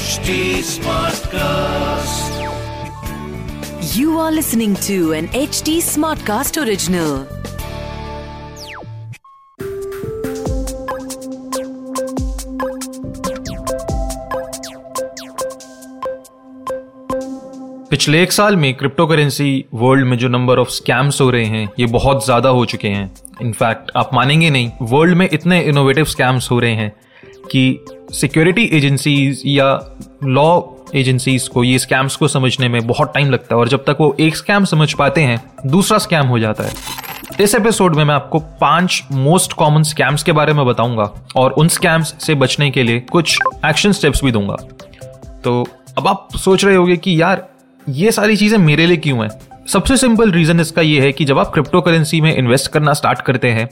HD 0.00 0.60
Smartcast. 0.60 2.32
You 3.96 4.18
are 4.18 4.30
listening 4.30 4.74
to 4.86 5.12
an 5.12 5.28
HD 5.28 5.78
Smartcast 5.80 6.60
original. 6.62 7.26
पिछले 17.90 18.22
एक 18.22 18.32
साल 18.32 18.56
में 18.56 18.74
क्रिप्टो 18.74 19.06
करेंसी 19.06 19.64
वर्ल्ड 19.74 20.06
में 20.06 20.18
जो 20.18 20.28
नंबर 20.28 20.58
ऑफ़ 20.58 20.68
स्कैम्स 20.68 21.20
हो 21.20 21.30
रहे 21.30 21.44
हैं, 21.44 21.68
ये 21.78 21.86
बहुत 21.86 22.24
ज़्यादा 22.24 22.48
हो 22.48 22.64
चुके 22.64 22.88
हैं 22.88 23.10
इनफैक्ट 23.42 23.90
आप 23.96 24.10
मानेंगे 24.14 24.50
नहीं 24.50 24.70
वर्ल्ड 24.82 25.16
में 25.16 25.28
इतने 25.32 25.60
इनोवेटिव 25.62 26.04
स्कैम्स 26.04 26.50
हो 26.50 26.58
रहे 26.58 26.74
हैं 26.74 26.92
कि 27.50 27.84
सिक्योरिटी 28.12 28.64
एजेंसीज 28.72 29.42
या 29.46 29.96
लॉ 30.24 30.60
एजेंसीज 30.94 31.48
को, 31.48 31.64
ये 31.64 31.78
स्कैम्स 31.78 32.16
को 32.16 32.28
समझने 32.28 32.68
में 32.68 32.86
बहुत 32.86 33.12
टाइम 33.14 33.30
लगता 33.30 33.54
है 33.54 33.60
और 33.60 33.68
जब 33.68 33.84
तक 33.84 33.96
वो 34.00 34.16
एक 34.20 34.36
स्कैम 34.36 34.64
समझ 34.64 34.92
पाते 34.92 35.20
हैं, 35.20 35.42
दूसरा 35.66 35.98
स्कैम 35.98 36.26
हो 36.26 36.38
जाता 36.38 36.64
है। 36.64 36.72
इस 37.40 37.54
एपिसोड 37.54 37.96
में 37.96 38.04
मैं 38.04 38.14
आपको 38.14 38.38
पाँच 38.38 39.02
मोस्ट 39.12 39.52
कॉमन 39.52 39.82
स्कैम्स 39.82 40.22
के 40.22 40.32
बारे 40.32 40.52
में 40.52 40.66
बताऊँगा 40.66 41.10
और 41.36 41.50
उन 41.50 41.68
स्कैम्स 41.68 42.14
से 42.20 42.34
बचने 42.34 42.70
के 42.70 42.82
लिए 42.82 43.00
कुछ 43.00 43.38
एक्शन 43.66 43.92
स्टेप्स 43.92 44.24
भी 44.24 44.32
दूँगा। 44.32 44.56
तो 45.44 45.66
अब 45.98 46.08
आप 46.08 46.28
सोच 46.36 46.64
रहे 46.64 46.76
होंगे 46.76 46.96
कि 46.96 47.22
यार, 47.22 47.48
ये 47.88 48.12
सारी 48.12 48.36
चीज़ें 48.36 48.58
मेरे 48.58 48.86
लिए 48.86 48.96
क्यों 48.96 49.22
हैं? 49.22 49.30
सबसे 49.66 49.96
सिंपल 49.96 50.30
रीजन 50.30 50.60
इसका 50.60 50.82
ये 50.82 51.00
है 51.00 51.12
कि 51.12 51.24
जब 51.24 51.38
आप 51.38 51.52
क्रिप्टो 51.52 51.80
करेंसी 51.80 52.20
में 52.20 52.36
इन्वेस्ट 52.36 52.70
करना 52.72 52.92
स्टार्ट 52.92 53.20
करते 53.20 53.48
हैं 53.48 53.68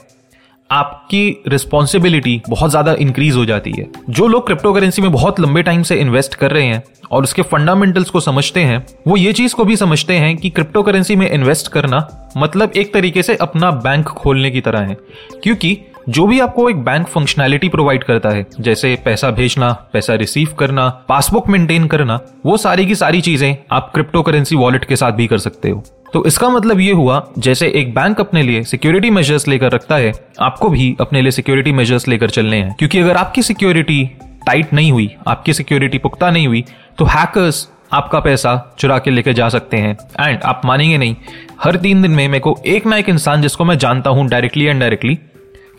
आपकी 0.71 1.43
रिस्पॉन्सिबिलिटी 1.47 2.41
बहुत 2.49 2.69
ज़्यादा 2.69 2.93
इंक्रीज 2.93 3.35
हो 3.35 3.45
जाती 3.45 3.71
है। 3.71 3.87
जो 4.09 4.27
लोग 4.27 4.45
क्रिप्टो 4.45 4.73
करेंसी 4.73 5.01
में 5.01 5.11
बहुत 5.11 5.39
लंबे 5.39 5.61
टाइम 5.63 5.83
से 5.83 5.95
इन्वेस्ट 5.95 6.35
कर 6.35 6.51
रहे 6.51 6.65
हैं 6.65 6.83
और 7.11 7.23
उसके 7.23 7.41
फंडामेंटल्स 7.41 8.09
को 8.09 8.19
समझते 8.19 8.59
हैं, 8.59 8.85
वो 9.07 9.17
ये 9.17 9.33
चीज़ 9.33 9.55
को 9.55 9.65
भी 9.65 9.75
समझते 9.75 10.13
हैं 10.13 10.35
कि 10.37 10.49
क्रिप्टो 10.49 10.83
करेंसी 10.83 11.15
में 11.15 11.29
इन्वेस्ट 11.29 11.67
करना 11.67 12.07
मतलब 12.37 12.71
एक 12.71 12.93
तरीके 12.93 13.23
से 13.23 13.35
अपना 13.37 13.71
बैंक 13.71 14.05
खोलने 14.07 14.51
की 14.51 14.61
तरह 14.61 14.79
है। 14.79 14.97
क्योंकि 15.43 15.77
जो 16.09 16.25
भी 16.27 16.39
आपको 16.39 16.69
एक 16.69 16.83
बैंक 16.83 17.07
फंक्शनैलिटी 17.07 17.69
प्रोवाइड 17.69 18.03
करता 18.03 18.29
है, 18.29 18.45
जैसे 18.59 18.95
पैसा 19.05 19.29
भेजना, 19.31 19.71
पैसा 19.93 20.15
रिसीव 20.15 20.53
करना 20.59 20.87
पासबुक 21.09 21.47
मेंटेन 21.49 21.87
करना, 21.87 22.19
वो 22.45 22.57
सारी 22.57 22.85
की 22.85 22.95
सारी 22.95 23.21
चीज़ें 23.21 23.55
आप 23.71 23.91
क्रिप्टो 23.93 24.21
करेंसी 24.21 24.55
वॉलेट 24.55 24.85
के 24.85 24.95
साथ 24.95 25.11
भी 25.11 25.27
कर 25.27 25.37
सकते 25.37 25.69
हो। 25.69 25.83
तो 26.13 26.23
इसका 26.25 26.49
मतलब 26.49 26.79
ये 26.79 26.91
हुआ, 26.91 27.25
जैसे 27.37 27.67
एक 27.75 27.93
बैंक 27.95 28.19
अपने 28.19 28.41
लिए 28.43 28.63
सिक्योरिटी 28.63 29.09
मेजर्स 29.09 29.47
लेकर 29.47 29.71
रखता 29.71 29.95
है, 29.95 30.13
आपको 30.39 30.69
भी 30.69 30.95
अपने 31.01 31.21
लिए 31.21 31.31
सिक्योरिटी 31.31 31.71
मेजर्स 31.71 32.07
लेकर 32.07 32.29
चलने 32.29 32.57
हैं। 32.57 32.75
क्योंकि 32.79 32.99
अगर 32.99 33.17
आपकी 33.17 33.41
सिक्योरिटी 33.41 34.03
टाइट 34.45 34.73
नहीं 34.73 34.91
हुई, 34.91 35.09
आपकी 35.27 35.53
सिक्योरिटी 35.53 35.97
पुख्ता 35.97 36.31
नहीं 36.31 36.47
हुई 36.47 36.63
तो 36.97 37.05
हैकर्स 37.05 37.67
आपका 37.93 38.19
पैसा 38.19 38.75
चुरा 38.79 38.97
के 38.99 39.11
लेके 39.11 39.33
जा 39.33 39.47
सकते 39.49 39.77
हैं। 39.77 39.97
एंड 40.19 40.41
आप 40.41 40.61
मानेंगे 40.65 40.97
नहीं, 40.97 41.15
हर 41.63 41.75
तीन 41.75 42.01
दिन 42.01 42.11
में 42.11 42.27
मेरे 42.27 42.39
को 42.39 42.57
एक 42.65 42.85
ना 42.85 42.97
एक 42.97 43.09
इंसान 43.09 43.41
जिसको 43.41 43.65
मैं 43.65 43.77
जानता 43.77 44.09
हूँ 44.09 44.27
डायरेक्टली 44.27 44.65
एंड 44.65 44.79
डायरेक्टली 44.79 45.17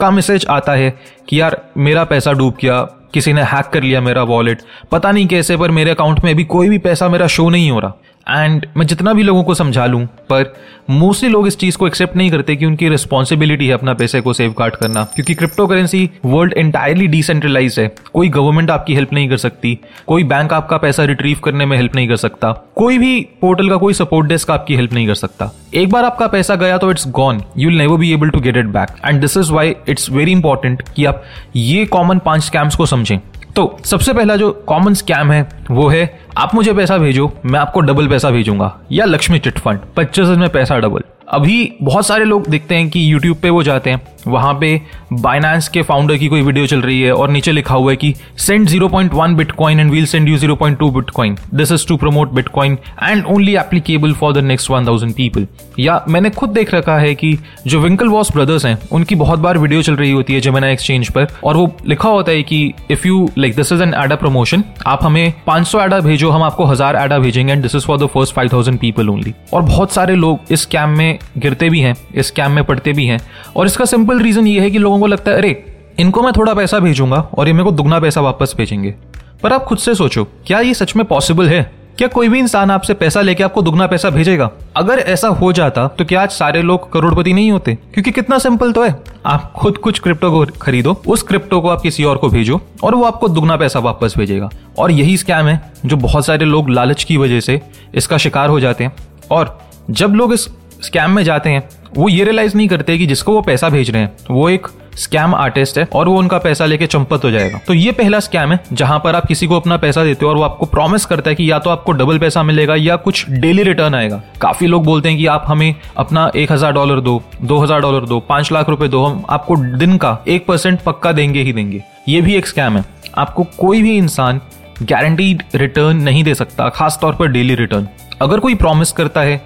का 0.00 0.10
मैसेज 0.10 0.46
आता 0.50 0.72
है 0.72 0.90
कि 1.28 1.40
यार, 1.40 1.60
मेरा 1.76 2.04
पैसा 2.04 2.32
डूब 2.32 2.56
गया, 2.62 2.82
किसी 3.14 3.32
ने 3.32 3.42
हैक 3.42 3.66
कर 3.66 3.82
लिया 3.82 4.00
मेरा 4.00 4.22
वॉलेट 4.22 4.62
पता 4.92 5.10
नहीं 5.12 5.26
कैसे, 5.26 5.56
पर 5.56 5.70
मेरे 5.70 5.90
अकाउंट 5.90 6.24
में 6.24 6.32
अभी 6.32 6.44
कोई 6.44 6.68
भी 6.68 6.78
पैसा 6.78 7.08
मेरा 7.08 7.26
शो 7.26 7.48
नहीं 7.50 7.70
हो 7.70 7.78
रहा। 7.80 7.92
एंड 8.30 8.66
मैं 8.76 8.86
जितना 8.86 9.12
भी 9.12 9.22
लोगों 9.22 9.42
को 9.44 9.54
समझा 9.54 9.86
लूँ, 9.86 10.04
पर 10.30 10.52
मोस्टली 10.90 11.28
लोग 11.28 11.46
इस 11.46 11.56
चीज़ 11.58 11.76
को 11.78 11.86
एक्सेप्ट 11.86 12.16
नहीं 12.16 12.30
करते 12.30 12.56
कि 12.56 12.66
उनकी 12.66 12.88
रिस्पॉन्सिबिलिटी 12.88 13.66
है 13.66 13.74
अपना 13.74 13.94
पैसे 13.94 14.20
को 14.20 14.32
सेव 14.32 14.54
गार्ड 14.58 14.76
करना, 14.76 15.04
क्योंकि 15.14 15.34
crypto 15.34 15.66
currency 15.66 16.08
world 16.24 16.54
entirely 16.56 17.06
decentralize 17.06 17.78
है। 17.78 17.86
कोई 18.12 18.28
गवर्नमेंट 18.28 18.70
आपकी 18.70 18.94
हेल्प 18.94 19.12
नहीं 19.12 19.28
कर 19.28 19.36
सकती, 19.36 19.78
कोई 20.06 20.24
बैंक 20.24 20.52
आपका 20.52 20.76
पैसा 20.76 21.04
रिट्रीव 21.04 21.40
करने 21.44 21.66
में 21.66 21.76
हेल्प 21.76 21.96
नहीं 21.96 22.08
कर 22.08 22.16
सकता, 22.16 22.52
कोई 22.76 22.98
भी 22.98 23.20
पोर्टल 23.40 23.68
का 23.68 23.76
कोई 23.76 23.94
सपोर्ट 23.94 24.28
डेस्क 24.28 24.50
आपकी 24.50 24.76
हेल्प 24.76 24.92
नहीं 24.92 25.06
कर 25.06 25.14
सकता। 25.14 25.50
एक 25.74 25.90
बार 25.90 26.04
आपका 26.04 26.26
पैसा 26.26 26.54
गया 26.56 26.78
तो 26.78 26.90
it's 26.90 27.08
gone 27.10 27.42
you 27.58 27.69
will 27.69 27.78
never 27.78 27.98
be 27.98 28.12
able 28.12 28.30
to 28.30 28.40
get 28.40 28.56
it 28.56 28.66
back 28.69 28.96
and 29.04 29.20
this 29.20 29.36
is 29.36 29.52
why 29.52 29.74
it's 29.88 30.10
very 30.10 30.32
important 30.32 30.82
कि 30.96 31.04
आप 31.04 31.22
ये 31.56 31.84
कॉमन 31.86 32.19
पाँच 32.19 32.42
स्कैम्स 32.42 32.76
को 32.76 32.86
समझें। 32.86 33.19
तो 33.56 33.78
सबसे 33.84 34.12
पहला 34.12 34.37
जो 34.37 34.50
कॉमन 34.66 34.94
स्कैम 34.94 35.31
है, 35.33 35.49
वो 35.71 35.88
है, 35.88 36.21
आप 36.38 36.55
मुझे 36.55 36.72
पैसा 36.72 36.99
भेजो, 36.99 37.33
मैं 37.44 37.61
आपको 37.61 37.81
डबल 37.81 38.09
पैसा 38.09 38.31
भेजूँगा। 38.31 38.77
या 38.93 39.05
लक्ष्मी 39.05 39.38
चिटफंड 39.38 39.81
पच्चीस 39.97 40.28
में 40.28 40.49
पैसा 40.49 40.78
डबल 40.78 41.03
अभी 41.28 41.72
बहुत 41.83 42.06
सारे 42.06 42.25
लोग 42.25 42.47
देखते 42.49 42.75
हैं 42.75 42.88
कि 42.91 43.12
यूट्यूब 43.12 43.37
पे 43.37 43.50
वो 43.50 43.62
जाते 43.62 43.91
हैं। 43.91 44.03
वहाँ 44.26 44.53
पे 44.54 44.81
बाइनांस 45.12 45.69
के 45.69 45.82
फाउंडर 45.82 46.16
की 46.16 46.28
कोई 46.28 46.42
वीडियो 46.42 46.66
चल 46.66 46.81
रही 46.81 47.00
है 47.00 47.12
और 47.12 47.31
नीचे 47.31 47.53
लिखा 47.53 47.75
हुआ 47.75 47.91
है 47.91 47.97
कि 47.97 48.14
send 48.38 48.69
0.1 48.69 49.36
bitcoin 49.36 49.81
and 49.81 49.91
we'll 49.91 50.06
send 50.06 50.28
you 50.28 50.38
0.2 50.38 50.91
bitcoin 50.94 51.36
this 51.54 51.72
is 51.72 51.86
to 51.88 51.97
promote 51.97 52.32
bitcoin 52.32 52.78
and 53.03 53.25
only 53.26 53.54
applicable 53.56 54.12
for 54.12 54.32
the 54.32 54.44
next 54.44 54.70
1000 54.70 55.12
people 55.12 55.47
या 55.78 56.03
मैंने 56.08 56.31
खुद 56.31 56.50
देख 56.50 56.75
रखा 56.75 56.98
है 56.98 57.14
कि 57.14 57.36
जो 57.66 57.81
विंकल 57.81 58.08
वॉस 58.08 58.32
ब्रदर्स 58.32 58.64
हैं, 58.66 58.76
उनकी 58.92 59.14
बहुत 59.14 59.38
बार 59.38 59.58
वीडियो 59.58 59.82
चल 59.82 59.97
रही 59.97 60.10
होती 60.10 60.34
है 60.34 60.41
जमेना 60.41 60.69
एक्सचेंज 60.69 61.08
पर 61.08 61.26
और 61.44 61.56
वो 61.56 61.72
लिखा 61.87 62.08
होता 62.08 62.32
है 62.32 62.42
कि 62.42 62.72
if 62.91 63.06
you 63.08 63.28
like 63.38 63.56
this 63.56 63.72
is 63.72 63.82
an 63.82 63.94
ADA 63.94 64.16
promotion 64.16 64.64
आप 64.87 65.04
हमें 65.04 65.32
500 65.48 65.81
एडा 65.81 66.00
भेजो, 66.00 66.31
हम 66.31 66.42
आपको 66.42 66.64
हज़ार 66.64 66.97
एडा 66.97 67.19
भेजेंगे 67.19 67.52
and 67.52 67.62
this 67.62 67.75
is 67.75 67.87
for 67.87 67.98
the 67.98 68.06
first 68.06 68.34
5000 68.34 68.76
people 68.81 69.08
only 69.08 69.34
और 69.54 69.62
बहुत 69.62 69.92
सारे 69.92 70.14
लोग 70.16 70.52
इस 70.52 70.62
स्कैम 70.62 70.91
में 70.91 71.19
गिरते 71.38 71.69
भी 71.70 71.81
हैं, 71.81 71.94
इस 72.14 72.26
स्कैम 72.26 72.52
में 72.52 72.64
पड़ते 72.64 72.92
भी 72.92 73.06
हैं 73.06 73.20
और 73.56 73.66
इसका 73.66 73.84
सिंपल 73.84 74.09
रीजन 74.19 74.47
ये 74.47 74.60
है 74.60 74.71
कि 74.71 74.78
लोगों 74.78 75.00
को 75.00 75.06
लगता 75.06 75.31
है, 75.31 75.37
अरे, 75.37 75.65
इनको 75.98 76.22
मैं 76.22 76.32
थोड़ा 76.32 76.54
पैसा 76.54 76.78
भेजूँगा 76.78 77.28
और 77.38 77.47
ये 77.47 77.53
मेरे 77.53 77.65
को 77.65 77.71
दुगना 77.71 78.00
पैसा 78.00 78.21
वापस 78.21 78.54
भेजेंगे। 78.56 78.94
पर 79.43 79.53
आप 79.53 79.65
खुद 79.65 79.78
से 79.78 79.94
सोचो, 79.94 80.25
क्या 80.25 80.60
ये 80.60 80.75
सच 80.75 80.97
में 80.97 81.04
पॉसिबल 81.04 81.48
है? 81.48 81.81
क्या 81.98 82.09
कोई 82.09 82.28
भी 82.28 82.38
इंसान 82.38 82.70
आपसे 82.70 82.94
पैसा 82.94 83.20
लेके 83.20 83.44
आपको 83.44 83.62
दुगना 83.62 83.87
पैसा 83.87 84.10
भेजेगा? 84.10 84.50
अगर 84.76 84.99
ऐसा 84.99 85.28
हो 85.28 85.53
जाता 85.53 85.88
तो 85.88 86.04
क्या 86.04 86.22
आज 86.22 86.31
सारे 86.31 86.62
लोग 86.62 86.93
करोड़पति 86.93 87.32
नहीं 87.32 87.50
होते? 87.50 87.75
क्योंकि 87.75 88.10
कितना 88.10 88.38
सिंपल 88.38 88.72
तो 88.72 88.84
है। 88.84 88.97
आप 89.26 89.53
खुद 89.53 89.78
कुछ 89.78 89.99
क्रिप्टो 89.99 90.31
को 90.31 90.47
खरीदो, 90.62 91.03
उस 91.09 91.22
क्रिप्टो 91.22 91.60
को 91.60 91.69
आप 91.69 91.81
किसी 91.81 92.04
और 92.04 92.16
को 92.16 92.28
भेजो 92.28 92.60
और 92.82 92.94
वो 92.94 93.04
आपको 93.04 93.28
दुगना 93.28 93.56
पैसा 93.56 93.78
वापस 93.78 94.15
भेजेगा। 94.19 94.50
और 94.78 94.91
यही 94.91 95.16
स्कैम 95.16 95.47
है, 95.47 95.72
जो 95.87 95.97
बहुत 95.97 96.26
सारे 96.26 96.44
लोग 96.44 96.70
लालच 96.70 97.04
की 97.04 97.16
वजह 97.16 97.41
से 97.41 97.60
इसका 97.94 98.19
शिकार 98.19 98.49
हो 98.49 98.60
जाते 98.60 98.84
हैं। 98.84 98.93
और 99.31 99.60
जब 99.91 100.10
लोग 100.10 100.32
इस 100.32 100.49
स्कैम 100.80 101.10
में 101.10 101.22
जाते 101.24 101.50
हैं। 101.50 101.68
वो 101.96 102.08
ये 102.08 102.24
रियलाइज़ 102.24 102.56
नहीं 102.56 102.68
करते 102.68 102.96
कि 102.98 103.06
जिसको 103.06 103.32
वो 103.32 103.41
पैसा 103.42 103.68
भेज 103.68 103.91
रहे 103.91 104.02
हैं, 104.02 104.12
वो 104.30 104.48
एक 104.50 104.66
स्कैम 104.96 105.34
आर्टिस्ट 105.34 105.78
है 105.78 105.86
और 105.94 106.08
वो 106.08 106.18
उनका 106.18 106.38
पैसा 106.38 106.66
लेके 106.66 106.86
चंपत 106.86 107.24
हो 107.24 107.30
जाएगा। 107.30 107.58
तो 107.66 107.74
ये 107.74 107.92
पहला 107.92 108.20
स्कैम 108.20 108.52
है, 108.52 108.58
जहाँ 108.72 108.98
पर 108.98 109.16
आप 109.16 109.26
किसी 109.26 109.46
को 109.46 109.56
अपना 109.56 109.76
पैसा 109.76 110.04
देते 110.04 110.24
हो 110.24 110.30
और 110.30 110.36
वो 110.36 110.42
आपको 110.42 110.66
प्रॉमिस 110.66 111.04
करता 111.04 111.30
है 111.30 111.36
कि 111.36 111.50
या 111.50 111.58
तो 111.58 111.70
आपको 111.70 111.92
डबल 111.92 112.19
पैसा 112.19 112.42
मिलेगा 112.42 112.74
या 112.74 112.96
कुछ 112.98 113.24
डेली 113.30 113.62
रिटर्न 113.62 113.94
आएगा। 113.94 114.22
काफ़ी 114.40 114.66
लोग 114.66 114.84
बोलते 114.84 115.08
हैं 115.08 115.19
कि 115.19 115.26
आप 115.26 115.44
हमें 115.48 115.74
अपना 115.96 116.30
एक 116.36 116.52
हज़ार 116.52 116.72
डॉलर 116.72 117.00
दो 117.00 117.22
दो 117.42 117.58
हज़ार 117.58 117.80
डॉलर 117.80 118.06
दो, 118.06 118.20
पाँच 118.20 118.52
लाख 118.52 118.69
रुपए 118.69 118.88
दो, 118.88 119.04
हम 119.04 119.24
आपको 119.30 119.56
दिन 119.56 119.96
का 119.96 120.19
एक 120.28 120.46
परसेंट 120.46 120.80
पक्का 120.80 121.12
देंगे 121.12 121.42
ही 121.42 121.52
देंगे। 121.52 121.82
ये 122.08 122.20
भी 122.20 122.34
एक 122.34 122.46
स्कैम 122.46 122.76
है। 122.76 122.84
आपको 123.16 123.44
कोई 123.58 123.82
भी 123.82 123.96
इंसान 123.98 124.40
गारंटीड 124.82 125.42
रिटर्न 125.54 125.96
नहीं 125.98 126.24
दे 126.24 126.34
सकता, 126.34 126.69
खासतौर 126.69 127.14
पर 127.14 127.28
डेली 127.28 127.54
रिटर्न 127.54 127.88
अगर 128.22 128.40
कोई 128.40 128.54
प्रॉमिस 128.54 128.92
करता 128.92 129.20
है 129.20 129.40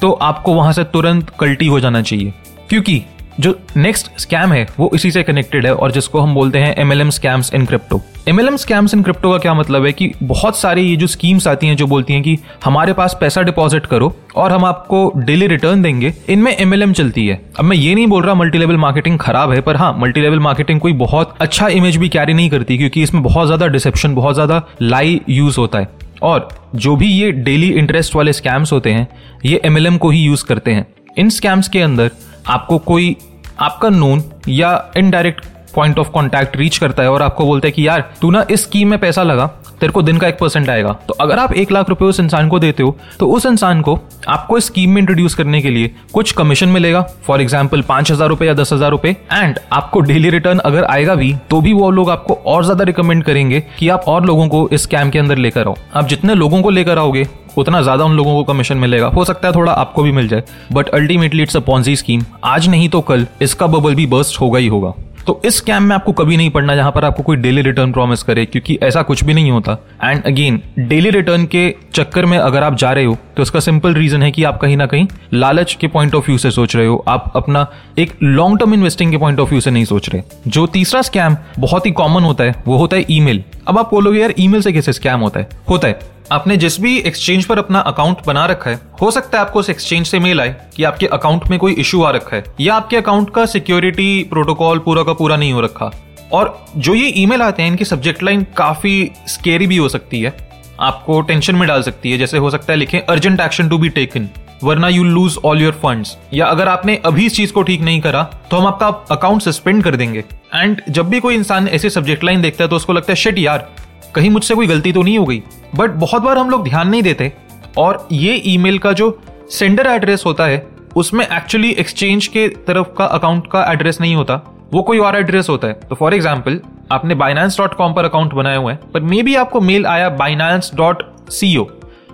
तो 0.00 0.10
आपको 0.12 0.54
वहाँ 0.54 0.72
से 0.72 0.84
तुरंत 0.86 1.30
कल्टी 1.40 1.66
हो 1.66 1.80
जाना 1.80 2.02
चाहिए। 2.02 2.32
क्योंकि 2.68 3.02
जो 3.40 3.54
नेक्स्ट 3.76 4.10
स्कैम 4.20 4.52
है, 4.52 4.66
वो 4.78 4.90
इसी 4.94 5.10
से 5.10 5.22
कनेक्टेड 5.22 5.66
है 5.66 5.72
और 5.74 5.92
जिसको 5.92 6.20
हम 6.20 6.34
बोलते 6.34 6.58
हैं 6.58 6.74
M 6.76 6.92
L 6.92 7.00
M 7.00 7.10
scams 7.10 7.52
in 7.54 7.64
crypto 7.66 8.00
M 8.28 8.40
L 8.40 8.48
M 8.48 8.56
scams 8.56 8.94
in 8.94 9.02
crypto 9.02 9.30
का 9.30 9.38
क्या 9.38 9.52
मतलब 9.54 9.84
है 9.84 9.92
कि 9.92 10.10
बहुत 10.22 10.58
सारी 10.58 10.82
ये 10.82 10.96
जो 10.96 11.06
स्कीम्स 11.06 11.46
आती 11.48 11.66
हैं, 11.66 11.76
जो 11.76 11.86
बोलती 11.86 12.12
हैं 12.12 12.22
कि 12.22 12.36
हमारे 12.64 12.92
पास 12.92 13.16
पैसा 13.20 13.42
डिपॉजिट 13.42 13.86
करो 13.86 14.12
और 14.36 14.52
हम 14.52 14.64
आपको 14.64 15.12
डेली 15.16 15.46
रिटर्न 15.46 15.82
देंगे, 15.82 16.12
इनमें 16.28 16.52
एम 16.52 16.74
एल 16.74 16.82
एम 16.82 16.92
चलती 16.92 17.26
है। 17.26 17.40
अब 17.58 17.64
मैं 17.64 17.76
ये 17.76 17.94
नहीं 17.94 18.06
बोल 18.06 18.22
रहा 18.22 18.34
मल्टी 18.34 18.58
लेवल 18.58 18.76
मार्केटिंग 18.76 19.18
खराब 19.18 19.52
है, 19.52 19.60
पर 19.60 19.76
हाँ 19.76 19.92
मल्टी 19.98 20.20
लेवल 20.20 20.38
मार्केटिंग 20.38 20.80
कोई 20.80 20.92
बहुत 20.94 21.34
अच्छा 21.40 21.68
इमेज 21.68 21.96
भी 21.96 22.08
कैरी 22.08 22.34
नहीं 22.34 22.50
करती 22.50 22.78
क्योंकि 22.78 23.02
इसमें 23.02 23.22
बहुत 23.22 23.46
ज़्यादा 23.46 23.66
डिसेप्शन 23.68 24.14
बहुत 24.14 24.34
ज़्यादा 24.34 24.62
लाई 24.82 25.20
यूज़ 25.28 25.58
होता 25.58 25.78
है। 25.78 25.88
और 26.22 26.70
जो 26.74 26.96
भी 26.96 27.06
ये 27.06 27.32
डेली 27.32 27.68
इंटरेस्ट 27.72 28.14
वाले 28.14 28.32
स्कैम्स 28.32 28.72
होते 28.72 28.92
हैं, 28.92 29.08
ये 29.44 29.60
एमएलएम 29.64 29.98
को 29.98 30.10
ही 30.10 30.20
यूज़ 30.20 30.44
करते 30.44 30.70
हैं। 30.70 30.86
इन 31.18 31.30
स्कैम्स 31.30 31.68
के 31.68 31.80
अंदर 31.80 32.10
आपको 32.46 32.78
कोई, 32.78 33.16
आपका 33.60 33.88
नोन 33.88 34.24
या 34.48 34.92
indirect 34.96 35.44
point 35.74 35.98
of 35.98 36.10
contact 36.10 36.56
reach 36.56 36.78
करता 36.78 37.02
है 37.02 37.10
और 37.10 37.22
आपको 37.22 37.44
बोलता 37.46 37.68
है 37.68 37.72
कि 37.72 37.86
यार, 37.86 38.10
तू 38.20 38.30
ना 38.30 38.44
इस 38.50 38.62
स्कीम 38.62 38.88
में 38.90 38.98
पैसा 39.00 39.22
लगा, 39.22 39.46
तेरे 39.80 39.92
को 39.92 40.02
दिन 40.02 40.18
का 40.18 40.28
एक 40.28 40.38
परसेंट 40.38 40.68
आएगा। 40.70 40.92
तो 41.08 41.14
अगर 41.20 41.38
आप 41.38 41.52
एक 41.54 41.72
लाख 41.72 41.88
रुपए 41.88 42.04
उस 42.04 42.20
इंसान 42.20 42.48
को 42.48 42.58
देते 42.58 42.82
हो 42.82 42.96
तो 43.18 43.26
उस 43.28 43.46
इंसान 43.46 43.80
को 43.80 43.98
आपको 44.28 44.58
इस 44.58 44.66
स्कीम 44.66 44.90
में 44.90 45.00
इंट्रोड्यूस 45.00 45.34
करने 45.34 45.60
के 45.62 45.70
लिए 45.70 45.90
कुछ 46.12 46.32
कमीशन 46.32 46.68
मिलेगा। 46.68 47.00
फॉर 47.26 47.40
एग्ज़ाम्पल 47.40 47.82
पाँच 47.82 48.10
हज़ार 48.12 48.28
रुपए 48.28 48.46
या 48.46 48.54
दस 48.54 48.72
हज़ार 48.72 48.90
रुपए। 48.90 49.16
एंड 49.32 49.58
आपको 49.72 50.00
डेली 50.02 50.30
रिटर्न 50.30 50.58
अगर 50.60 50.84
आएगा 50.84 51.14
भी 51.14 51.34
तो 51.50 51.60
भी 51.60 51.72
वो 51.72 51.90
लोग 51.90 52.10
आपको 52.10 52.34
और 52.46 52.64
ज़्यादा 52.64 52.84
रिकमेंड 52.84 53.24
करेंगे 53.24 53.62
कि 53.78 53.88
आप 53.88 54.04
और 54.08 54.24
लोगों 54.26 54.48
को 54.48 54.68
इस 54.72 54.82
स्कैम 54.82 55.10
के 55.10 55.18
अंदर 55.18 55.38
लेकर 55.38 55.68
आओ। 55.68 55.76
आप 55.94 56.08
जितने 56.08 56.34
लोगों 56.34 56.62
को 56.62 56.70
लेकर 56.70 56.98
आओगे, 56.98 57.26
उतना 57.58 57.82
ज़्यादा 57.82 58.04
उन 58.04 58.16
लोगों 58.16 58.34
को 58.34 58.42
कमीशन 58.44 58.76
मिलेगा। 58.76 59.06
हो 59.08 59.24
सकता 59.24 59.48
है 59.48 59.54
थोड़ा 59.54 59.72
आपको 59.74 60.02
भी 60.02 60.12
मिल 60.12 60.28
जाए 60.28 60.42
but 60.72 60.88
ultimately 60.90 61.42
it's 61.42 61.56
a 61.56 61.60
Ponzi 61.62 61.96
scheme 61.96 62.24
आज 62.44 62.68
नहीं 62.68 62.88
तो 62.88 63.00
कल, 63.02 63.26
इसका 63.42 63.66
बबल 63.68 63.94
भी 63.94 64.06
बर्स्ट 64.08 64.40
होगा 64.40 64.58
ही 64.58 64.66
होगा। 64.68 64.92
तो 65.26 65.40
इस 65.44 65.56
स्कैम 65.56 65.82
में 65.82 65.94
आपको 65.96 66.12
कभी 66.12 66.36
नहीं 66.36 66.50
पड़ना 66.50 66.74
जहाँ 66.76 66.92
पर 66.92 67.04
आपको 67.04 67.22
कोई 67.22 67.36
डेली 67.36 67.62
रिटर्न 67.62 67.92
प्रॉमिस 67.92 68.22
करे, 68.22 68.44
क्योंकि 68.46 68.78
ऐसा 68.82 69.02
कुछ 69.02 69.24
भी 69.24 69.34
नहीं 69.34 69.50
होता। 69.50 69.76
एंड 70.04 70.24
अगेन 70.24 70.60
डेली 70.78 71.10
रिटर्न 71.10 71.44
के 71.46 71.74
चक्कर 71.94 72.26
में 72.26 72.36
अगर 72.38 72.62
आप 72.62 72.76
जा 72.76 72.92
रहे 72.92 73.04
हो 73.04 73.16
तो 73.36 73.42
इसका 73.42 73.60
सिंपल 73.60 73.94
रीजन 73.94 74.22
है 74.22 74.30
कि 74.30 74.44
आप 74.44 74.58
कहीं 74.60 74.76
ना 74.76 74.86
कहीं 74.86 75.06
लालच 75.34 75.74
के 75.74 75.86
पॉइंट 75.88 76.14
ऑफ़ 76.14 76.26
व्यू 76.26 76.38
से 76.38 76.50
सोच 76.50 76.76
रहे 76.76 76.86
हो। 76.86 77.04
आप 77.08 77.32
अपना 77.36 77.66
एक 77.98 78.16
लॉन्ग 78.22 78.58
टर्म 78.58 78.74
इन्वेस्टिंग 78.74 79.10
के 79.10 79.18
पॉइंट 79.18 79.40
ऑफ़ 79.40 79.50
व्यू 79.50 79.60
से 79.60 79.70
नहीं 79.70 79.84
सोच 79.84 80.08
रहे। 80.08 80.22
जो 80.48 80.66
तीसरा 80.68 81.02
स्कैम 81.02 81.36
बहुत 81.58 81.86
ही 81.86 81.90
कॉमन 81.92 82.22
होता 82.22 82.44
है, 82.44 82.54
वो 82.66 82.76
होता 82.76 82.96
है 82.96 83.04
ईमेल 83.10 83.42
अब 83.68 83.78
आप 83.78 83.90
बोलोगे, 83.90 84.20
यार 84.20 84.34
ईमेल 84.38 84.62
से 84.62 84.72
कैसे 84.72 84.92
स्कैम 84.92 85.20
होता 85.20 85.40
है? 85.40 85.48
होता 85.70 85.88
है। 85.88 85.98
आपने 86.32 86.56
जिस 86.56 86.80
भी 86.80 86.96
एक्सचेंज 86.98 87.44
पर 87.44 87.58
अपना 87.58 87.78
अकाउंट 87.80 88.18
बना 88.26 88.44
रखा 88.46 88.70
है, 88.70 88.78
हो 89.00 89.10
सकता 89.10 89.38
है 89.38 89.44
आपको 89.44 89.58
उस 89.58 89.70
एक्सचेंज 89.70 90.06
से 90.06 90.18
मेल 90.18 90.40
आए 90.40 90.54
कि 90.76 90.84
आपके 90.84 91.06
अकाउंट 91.08 91.48
में 91.50 91.58
कोई 91.58 91.72
इश्यू 91.74 92.02
आ 92.02 92.10
रखा 92.10 92.36
है, 92.36 92.44
या 92.60 92.74
आपके 92.74 92.96
अकाउंट 92.96 93.30
का 93.30 93.46
सिक्योरिटी 93.46 94.22
प्रोटोकॉल 94.30 94.78
पूरा 94.78 95.02
का 95.02 95.12
पूरा 95.12 95.36
नहीं 95.36 95.52
हो 95.52 95.60
रखा। 95.60 95.90
और 96.32 96.66
जो 96.76 96.94
ये 96.94 97.08
ईमेल 97.16 97.42
आते 97.42 97.62
हैं, 97.62 97.70
इनकी 97.70 97.84
सब्जेक्ट 97.84 98.22
लाइन 98.22 98.46
काफ़ी 98.56 99.10
स्केरी 99.28 99.66
भी 99.66 99.76
हो 99.76 99.88
सकती 99.88 100.20
है। 100.22 100.34
आपको 100.80 101.20
टेंशन 101.22 101.54
में 101.54 101.66
डाल 101.68 101.82
सकती 101.82 102.10
है, 102.12 102.18
जैसे 102.18 102.38
हो 102.38 102.50
सकता 102.50 102.72
है 102.72 102.78
लिखें 102.78 102.98
urgent 103.00 103.40
action 103.40 103.68
to 103.68 103.78
be 103.78 103.88
taken 103.88 104.28
वरना 104.62 104.88
you 104.88 105.04
lose 105.04 105.36
all 105.44 105.62
your 105.62 105.72
funds 105.82 106.16
या 106.34 106.46
अगर 106.46 106.68
आपने 106.68 106.96
अभी 107.04 107.26
इस 107.26 107.34
चीज़ 107.36 107.52
को 107.52 107.62
ठीक 107.62 107.80
नहीं 107.80 108.00
करा 108.00 108.22
तो 108.50 108.56
हम 108.56 108.66
आपका 108.66 108.88
अकाउंट 109.10 109.42
सस्पेंड 109.42 109.82
कर 109.84 109.96
देंगे। 109.96 110.24
एंड 110.54 110.80
जब 110.88 111.08
भी 111.08 111.20
कोई 111.20 111.34
इंसान 111.34 111.68
ऐसे 111.68 111.90
सब्जेक्ट 111.90 112.24
लाइन 112.24 112.42
देखता 112.42 112.64
है 112.64 112.70
तो 112.70 112.76
उसको 112.76 112.92
लगता 112.92 113.12
है 113.12 113.16
शिट 113.16 113.38
यार 113.38 113.68
कहीं 114.14 114.30
मुझसे 114.30 114.54
कोई 114.54 114.66
गलती 114.66 114.92
तो 114.92 115.02
नहीं 115.02 115.18
हो 115.18 115.24
गई। 115.24 115.42
बट 115.76 115.90
बहुत 115.96 116.22
बार 116.22 116.38
हम 116.38 116.50
लोग 116.50 116.64
ध्यान 116.64 116.88
नहीं 116.88 117.02
देते 117.02 117.32
और 117.78 118.06
ये 118.12 118.34
ईमेल 118.46 118.78
का 118.78 118.92
जो 118.92 119.18
सेंडर 119.50 119.86
एड्रेस 119.86 120.22
होता 120.26 120.46
है, 120.46 120.66
उसमें 120.96 121.26
एक्चुअली 121.26 121.70
एक्सचेंज 121.72 122.26
के 122.26 122.48
तरफ़ 122.66 122.88
का 122.98 123.04
अकाउंट 123.06 123.46
का 123.46 123.64
एड्रेस 123.72 124.00
नहीं 124.00 124.14
होता। 124.14 124.40
वो 124.72 124.82
कोई 124.82 124.98
और 124.98 125.16
एड्रेस 125.16 125.48
होता 125.48 125.68
है। 125.68 125.74
तो 125.80 125.94
फॉर 125.94 126.14
एग्ज़ाम्पल 126.14 126.60
आपने 126.92 127.14
बाइनांस 127.14 127.58
डॉट 127.58 127.74
कॉम 127.74 127.92
पर 127.94 128.04
अकाउंट 128.04 128.32
बनाया 128.34 128.58
हुआ 128.58 128.72
है 128.72 128.80
पर 128.94 129.00
मे 129.00 129.22
बी 129.22 129.34
आपको 129.34 129.60
मेल 129.60 129.86
आया 129.86 130.08
बाइनांस 130.10 130.70
डॉट 130.74 131.02
सी 131.30 131.56
ओ 131.56 131.64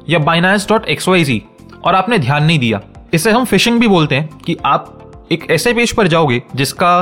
या 0.09 0.19
Binance 0.21 0.69
dot 0.69 0.89
X 0.89 1.09
Y 1.09 1.25
Z 1.25 1.43
और 1.85 1.95
आपने 1.95 2.19
ध्यान 2.19 2.45
नहीं 2.45 2.59
दिया। 2.59 2.81
इसे 3.15 3.31
हम 3.31 3.45
फिशिंग 3.45 3.79
भी 3.81 3.89
बोलते 3.89 4.15
हैं 4.15 4.29
कि 4.39 4.57
आप 4.65 5.27
एक 5.33 5.51
ऐसे 5.51 5.73
पेज 5.73 5.93
पर 5.93 6.07
जाओगे 6.07 6.43
जिसका 6.55 6.93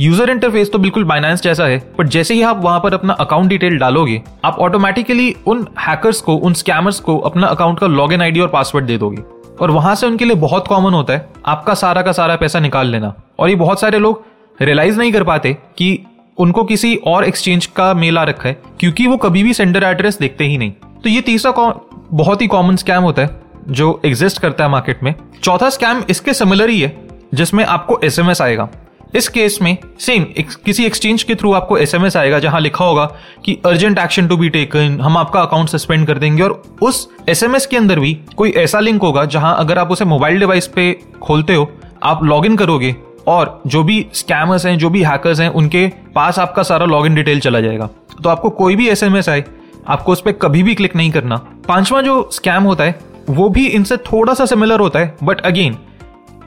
यूज़र 0.00 0.30
इंटरफेस 0.30 0.70
तो 0.72 0.78
बिल्कुल 0.78 1.04
बाइनांस 1.04 1.42
जैसा 1.42 1.64
है 1.64 1.78
बट 1.98 2.06
जैसे 2.06 2.34
ही 2.34 2.42
आप 2.42 2.60
वहाँ 2.62 2.80
पर 2.80 2.94
अपना 2.94 3.12
अकाउंट 3.12 3.48
डिटेल 3.48 3.78
डालोगे, 3.78 4.22
आप 4.44 4.58
ऑटोमेटिकली 4.58 5.34
उन 5.46 5.66
हैकर्स 5.80 6.20
को, 6.20 6.36
उन 6.36 6.54
स्कैमर्स 6.54 6.98
को 7.00 7.18
अपना 7.18 7.46
अकाउंट 7.46 7.78
का 7.78 7.86
लॉग 7.86 8.12
इन 8.12 8.40
और 8.42 8.48
पासवर्ड 8.48 8.86
दे 8.86 8.98
दोगे। 8.98 9.22
और 9.60 9.70
वहाँ 9.70 9.94
से 9.94 10.06
उनके 10.06 10.24
लिए 10.24 10.36
बहुत 10.36 10.66
कॉमन 10.68 10.94
होता 10.94 11.12
है, 11.12 11.28
आपका 11.46 11.74
सारा 11.74 12.02
का 12.02 12.12
सारा 12.12 12.36
पैसा 12.36 12.60
निकाल 12.60 12.86
लेना। 12.86 13.14
और 13.38 13.48
ये 13.48 13.54
बहुत 13.54 13.80
सारे 13.80 13.98
लोग 13.98 14.24
रियलाइज़ 14.58 14.98
नहीं 14.98 15.12
कर 15.12 15.22
पाते 15.22 15.56
कि 15.78 15.98
उनको 16.38 16.64
किसी 16.64 16.94
और 17.06 17.24
एक्सचेंज 17.24 17.66
का 17.66 17.92
मेल 17.94 18.18
आ 18.18 18.24
रखा 18.24 18.48
है, 18.48 18.56
क्योंकि 18.80 19.06
वो 19.06 19.16
कभी 19.16 19.42
भी 19.42 19.54
सेंडर 19.54 19.84
एड्रेस 19.84 20.18
देखते 20.18 20.44
ही 20.44 20.58
नहीं। 20.58 20.72
तो 21.02 21.08
ये 21.08 21.20
तीसरा 21.20 21.72
बहुत 22.12 22.42
ही 22.42 22.46
कॉमन 22.46 22.76
स्कैम 22.76 23.02
होता 23.02 23.22
है, 23.22 23.40
जो 23.68 24.00
एग्जिस्ट 24.04 24.38
करता 24.38 24.64
है 24.64 24.70
मार्केट 24.70 25.02
में। 25.02 25.14
चौथा 25.42 25.70
स्कैम 25.70 26.02
इसके 26.10 26.34
सिमिलर 26.34 26.70
ही 26.70 26.80
है, 26.80 26.96
जिसमें 27.34 27.64
आपको 27.64 28.00
एसएमएस 28.04 28.42
आएगा। 28.42 28.68
इस 29.14 29.28
केस 29.28 29.58
में 29.62 29.76
सेम 30.00 30.24
किसी 30.64 30.84
एक्सचेंज 30.84 31.22
के 31.22 31.34
थ्रू 31.34 31.52
आपको 31.52 31.76
एसएमएस 31.78 32.16
आएगा 32.16 32.38
जहाँ 32.38 32.60
लिखा 32.60 32.84
होगा 32.84 33.04
कि 33.44 33.56
urgent 33.66 33.98
action 33.98 34.28
to 34.28 34.36
be 34.36 34.48
taken 34.48 34.98
हम 35.00 35.16
आपका 35.16 35.40
अकाउंट 35.40 35.68
सस्पेंड 35.68 36.06
कर 36.06 36.18
देंगे 36.18 36.42
और 36.42 36.62
उस 36.82 37.08
एसएमएस 37.28 37.66
के 37.66 37.76
अंदर 37.76 38.00
भी 38.00 38.12
कोई 38.36 38.50
ऐसा 38.50 38.80
लिंक 38.80 39.02
होगा 39.02 39.24
जहाँ 39.24 39.54
अगर 39.58 39.78
आप 39.78 39.90
उसे 39.90 40.04
मोबाइल 40.04 40.38
डिवाइस 40.38 40.66
पे 40.66 40.92
खोलते 41.22 41.54
हो, 41.54 41.70
आप 42.02 42.24
लॉग 42.24 42.46
इन 42.46 42.56
करोगे 42.56 42.94
और 43.26 43.62
जो 43.66 43.82
भी 43.82 44.04
स्कैमर्स 44.14 44.66
हैं, 44.66 44.76
जो 44.78 44.90
भी 44.90 45.02
हैकर्स 45.02 45.40
हैं, 45.40 45.48
उनके 45.48 45.86
पास 46.14 46.38
आपका 46.38 46.62
सारा 46.62 46.86
लॉग 46.86 47.06
इन 47.06 47.14
डिटेल 47.14 47.40
चला 47.40 47.60
जाएगा। 47.60 47.88
तो 48.22 48.28
आपको 48.28 48.50
कोई 48.50 48.76
भी 48.76 48.88
एसएमएस 48.88 49.28
आए, 49.28 49.44
आपको 49.88 50.12
उस 50.12 50.20
पर 50.20 50.32
कभी 50.32 50.62
भी 50.62 50.74
क्लिक 50.74 50.96
नहीं 50.96 51.10
करना। 51.10 51.36
पांचवा 51.68 52.00
जो 52.02 52.28
स्कैम 52.32 52.62
होता 52.62 52.84
है, 52.84 52.98
वो 53.30 53.48
भी 53.48 53.66
इनसे 53.66 53.96
थोड़ा 54.02 54.34
सा 54.34 54.46
सिमिलर 54.46 54.80
होता 54.80 54.98
है 54.98 55.16
बट 55.22 55.40
अगेन 55.40 55.78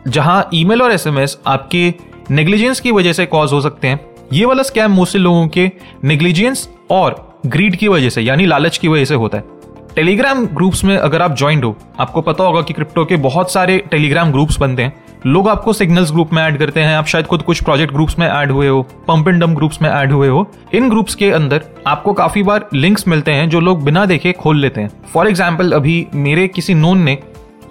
जहाँ 0.07 0.49
ईमेल 0.53 0.81
और 0.81 0.91
एसएमएस 0.91 1.37
आपके 1.47 1.93
नेग्लिजेंस 2.31 2.79
की 2.79 2.91
वजह 2.91 3.13
से 3.13 3.25
कॉज 3.25 3.51
हो 3.53 3.59
सकते 3.61 3.87
हैं। 3.87 3.99
ये 4.33 4.45
वाला 4.45 4.63
स्कैम 4.63 4.91
मोस्टली 4.91 5.21
लोगों 5.21 5.47
के 5.47 5.69
नेग्लिजेंस 6.03 6.67
और 6.91 7.41
ग्रीड 7.45 7.75
की 7.75 7.87
वजह 7.87 8.09
से, 8.09 8.21
यानी 8.21 8.45
लालच 8.45 8.77
की 8.77 8.87
वजह 8.87 9.05
से 9.05 9.15
होता 9.15 9.37
है। 9.37 9.55
टेलीग्राम 9.95 10.45
ग्रुप्स 10.45 10.83
में 10.83 10.95
अगर 10.97 11.21
आप 11.21 11.35
ज्वाइंट 11.37 11.63
हो, 11.63 11.75
आपको 11.99 12.21
पता 12.21 12.43
होगा 12.43 12.61
कि 12.61 12.73
क्रिप्टो 12.73 13.05
के 13.05 13.15
बहुत 13.17 13.51
सारे 13.51 13.77
टेलीग्राम 13.91 14.31
ग्रुप्स 14.31 14.57
बनते 14.59 14.83
हैं। 14.83 14.93
लोग 15.25 15.47
आपको 15.49 15.73
सिग्नल्स 15.73 16.11
ग्रुप 16.11 16.33
में 16.33 16.41
ऐड 16.43 16.57
करते 16.59 16.79
हैं, 16.79 16.95
आप 16.95 17.05
शायद 17.05 17.25
खुद 17.25 17.41
कुछ 17.41 17.63
प्रोजेक्ट 17.63 17.93
ग्रुप्स 17.93 18.17
में 18.19 18.27
ऐड 18.27 18.51
हुए 18.51 18.67
हो 18.67 18.81
पंप 19.07 19.27
एंड 19.27 19.41
डम 19.41 19.53
ग्रुप्स 19.55 19.81
में 19.81 19.89
ऐड 19.89 20.11
हुए 20.11 20.27
हो। 20.27 20.45
इन 20.73 20.89
ग्रुप्स 20.89 21.15
के 21.15 21.31
अंदर 21.31 21.63
आपको 21.87 22.13
काफ़ी 22.13 22.43
बार 22.43 22.67
लिंक्स 22.73 23.07
मिलते 23.07 23.31
हैं 23.31 23.49
जो 23.49 23.59
लोग 23.59 23.83
बिना 23.83 24.05
देखे 24.05 24.31
खोल 24.31 24.59
लेते 24.59 24.81
हैं। 24.81 24.91
फॉर 25.13 25.27
एग्ज़ाम्पल 25.27 25.71
अभी 25.71 26.05
मेरे 26.15 26.47
किसी 26.47 26.73
नोन 26.73 26.99
ने 26.99 27.17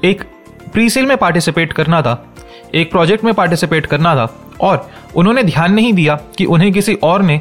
एक 0.04 0.22
प्री 0.72 0.88
सेल 0.90 1.06
में 1.06 1.16
पार्टिसिपेट 1.16 1.72
करना 1.72 2.00
था। 2.02 2.14
एक 2.76 2.90
प्रोजेक्ट 2.90 3.24
में 3.24 3.32
पार्टिसिपेट 3.34 3.86
करना 3.86 4.14
था 4.16 4.28
और 4.60 4.88
उन्होंने 5.16 5.42
ध्यान 5.42 5.72
नहीं 5.72 5.92
दिया 5.92 6.14
कि 6.38 6.44
उन्हें 6.46 6.72
किसी 6.72 6.94
और 7.04 7.22
ने 7.22 7.40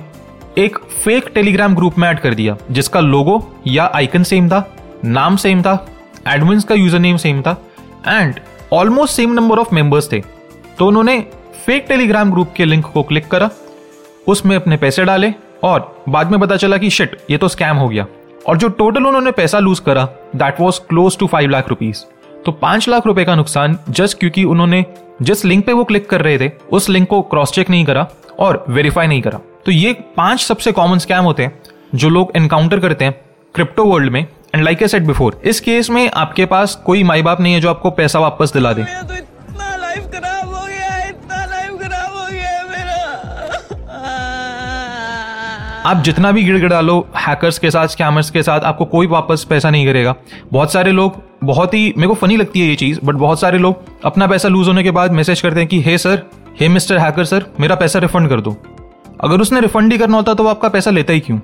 एक 0.57 0.77
फेक 1.03 1.29
टेलीग्राम 1.33 1.75
ग्रुप 1.75 1.97
में 1.97 2.07
ऐड 2.09 2.19
कर 2.19 2.33
दिया, 2.33 2.55
जिसका 2.71 2.99
लोगो 2.99 3.41
या 3.67 3.89
आइकन 3.95 4.23
सेम 4.23 4.49
था, 4.49 4.63
नाम 5.05 5.35
सेम 5.37 5.61
था 5.61 5.85
एडमिन 6.27 6.61
का 6.61 6.75
यूज़र 6.75 6.99
नेम 6.99 7.17
सेम 7.17 7.41
था 7.41 7.57
and 8.07 8.39
almost 8.73 9.15
same 9.15 9.33
number 9.33 9.59
of 9.59 9.73
members 9.75 10.11
थे। 10.11 10.21
तो 10.79 10.87
उन्होंने 10.87 11.19
फेक 11.65 11.85
टेलीग्राम 11.89 12.31
ग्रुप 12.31 12.53
के 12.57 12.65
लिंक 12.65 12.85
को 12.85 13.03
क्लिक 13.03 13.27
करा, 13.27 13.49
उसमें 14.27 14.55
अपने 14.55 14.77
पैसे 14.77 15.05
डाले 15.05 15.33
और 15.63 16.03
बाद 16.09 16.31
में 16.31 16.39
पता 16.39 16.57
चला 16.57 16.77
कि 16.77 16.89
शिट 16.89 17.17
ये 17.29 17.37
तो 17.37 17.47
स्कैम 17.47 17.77
हो 17.77 17.87
गया। 17.89 18.05
और 18.47 18.57
जो 18.57 18.67
टोटल 18.69 19.05
उन्होंने 19.05 19.31
पैसा 19.33 19.59
लूज 19.59 19.79
करा 19.79 20.05
that 20.35 20.59
was 20.59 20.79
close 20.89 21.17
to 21.17 21.27
five 21.27 21.49
lakh 21.49 21.69
rupees 21.69 22.03
तो 22.45 22.51
पाँच 22.51 22.87
लाख 22.89 23.05
रुपए 23.05 23.23
का 23.25 23.35
नुकसान 23.35 23.77
जस्ट 23.89 24.17
क्योंकि 24.19 24.43
उन्होंने 24.43 24.83
जिस 25.21 25.43
लिंक 25.45 25.65
पे 25.65 25.73
वो 25.73 25.83
क्लिक 25.83 26.09
कर 26.09 26.21
रहे 26.21 26.37
थे 26.39 26.51
उस 26.71 26.89
लिंक 26.89 27.07
को 27.09 27.21
क्रॉस 27.21 27.51
चेक 27.51 27.69
नहीं 27.69 27.85
करा 27.85 28.07
और 28.39 28.63
वेरीफाई 28.69 29.07
नहीं 29.07 29.21
करा। 29.21 29.39
तो 29.65 29.71
ये 29.71 29.93
पाँच 30.17 30.39
सबसे 30.39 30.71
कॉमन 30.71 30.97
स्कैम 30.97 31.23
होते 31.23 31.43
हैं 31.43 31.61
जो 31.95 32.09
लोग 32.09 32.31
एनकाउंटर 32.35 32.79
करते 32.79 33.05
हैं 33.05 33.15
क्रिप्टो 33.55 33.85
वर्ल्ड 33.85 34.11
में। 34.11 34.21
And 34.21 34.63
like 34.63 34.81
I 34.81 34.87
said 34.87 35.03
before 35.03 35.41
इस 35.45 35.59
केस 35.59 35.89
में 35.89 36.09
आपके 36.09 36.45
पास 36.45 36.75
कोई 36.75 37.03
माई 37.03 37.21
बाप 37.21 37.41
नहीं 37.41 37.53
है 37.53 37.61
जो 37.61 37.69
आपको 37.69 37.91
पैसा 37.91 38.19
वापस 38.19 38.53
दिला 38.53 38.73
दे। 38.73 38.83
तो 38.83 39.23
आप 45.85 46.01
जितना 46.03 46.31
भी 46.31 46.43
गिड़गिड़ा 46.43 46.79
लो 46.81 47.07
हैकर्स 47.17 47.57
के 47.59 47.69
साथ 47.71 47.87
स्कैमर्स 47.87 48.29
के 48.29 48.41
साथ 48.43 48.59
आपको 48.59 48.85
कोई 48.85 49.07
वापस 49.07 49.43
पैसा 49.43 49.69
नहीं 49.69 49.85
करेगा। 49.85 50.15
बहुत 50.53 50.71
सारे 50.71 50.91
लोग 50.91 51.21
बहुत 51.45 51.73
ही, 51.73 51.93
मेरे 51.97 52.07
को 52.07 52.13
फनी 52.13 52.37
लगती 52.37 52.61
है 52.61 52.67
ये 52.67 52.75
चीज़ 52.75 52.99
बट 53.03 53.15
बहुत 53.15 53.39
सारे 53.39 53.57
लोग 53.57 53.83
अपना 54.05 54.27
पैसा 54.27 54.49
लूज 54.49 54.67
होने 54.67 54.83
के 54.83 54.91
बाद 54.91 55.11
मैसेज 55.11 55.41
करते 55.41 55.59
हैं 55.59 55.67
कि 55.69 55.81
hey 55.81 55.97
sir 55.97 56.21
hey 56.59 56.67
mister 56.67 56.97
hacker 56.97 57.25
sir 57.25 57.45
मेरा 57.59 57.75
पैसा 57.75 57.99
रिफंड 57.99 58.29
कर 58.29 58.41
दो। 58.41 58.55
अगर 59.21 59.41
उसने 59.41 59.59
रिफंड 59.59 59.91
ही 59.91 59.97
करना 59.97 60.17
होता 60.17 60.33
तो 60.33 60.43
वो 60.43 60.49
आपका 60.49 60.69
पैसा 60.69 60.91
लेता 60.91 61.13
ही 61.13 61.19
क्यों? 61.19 61.39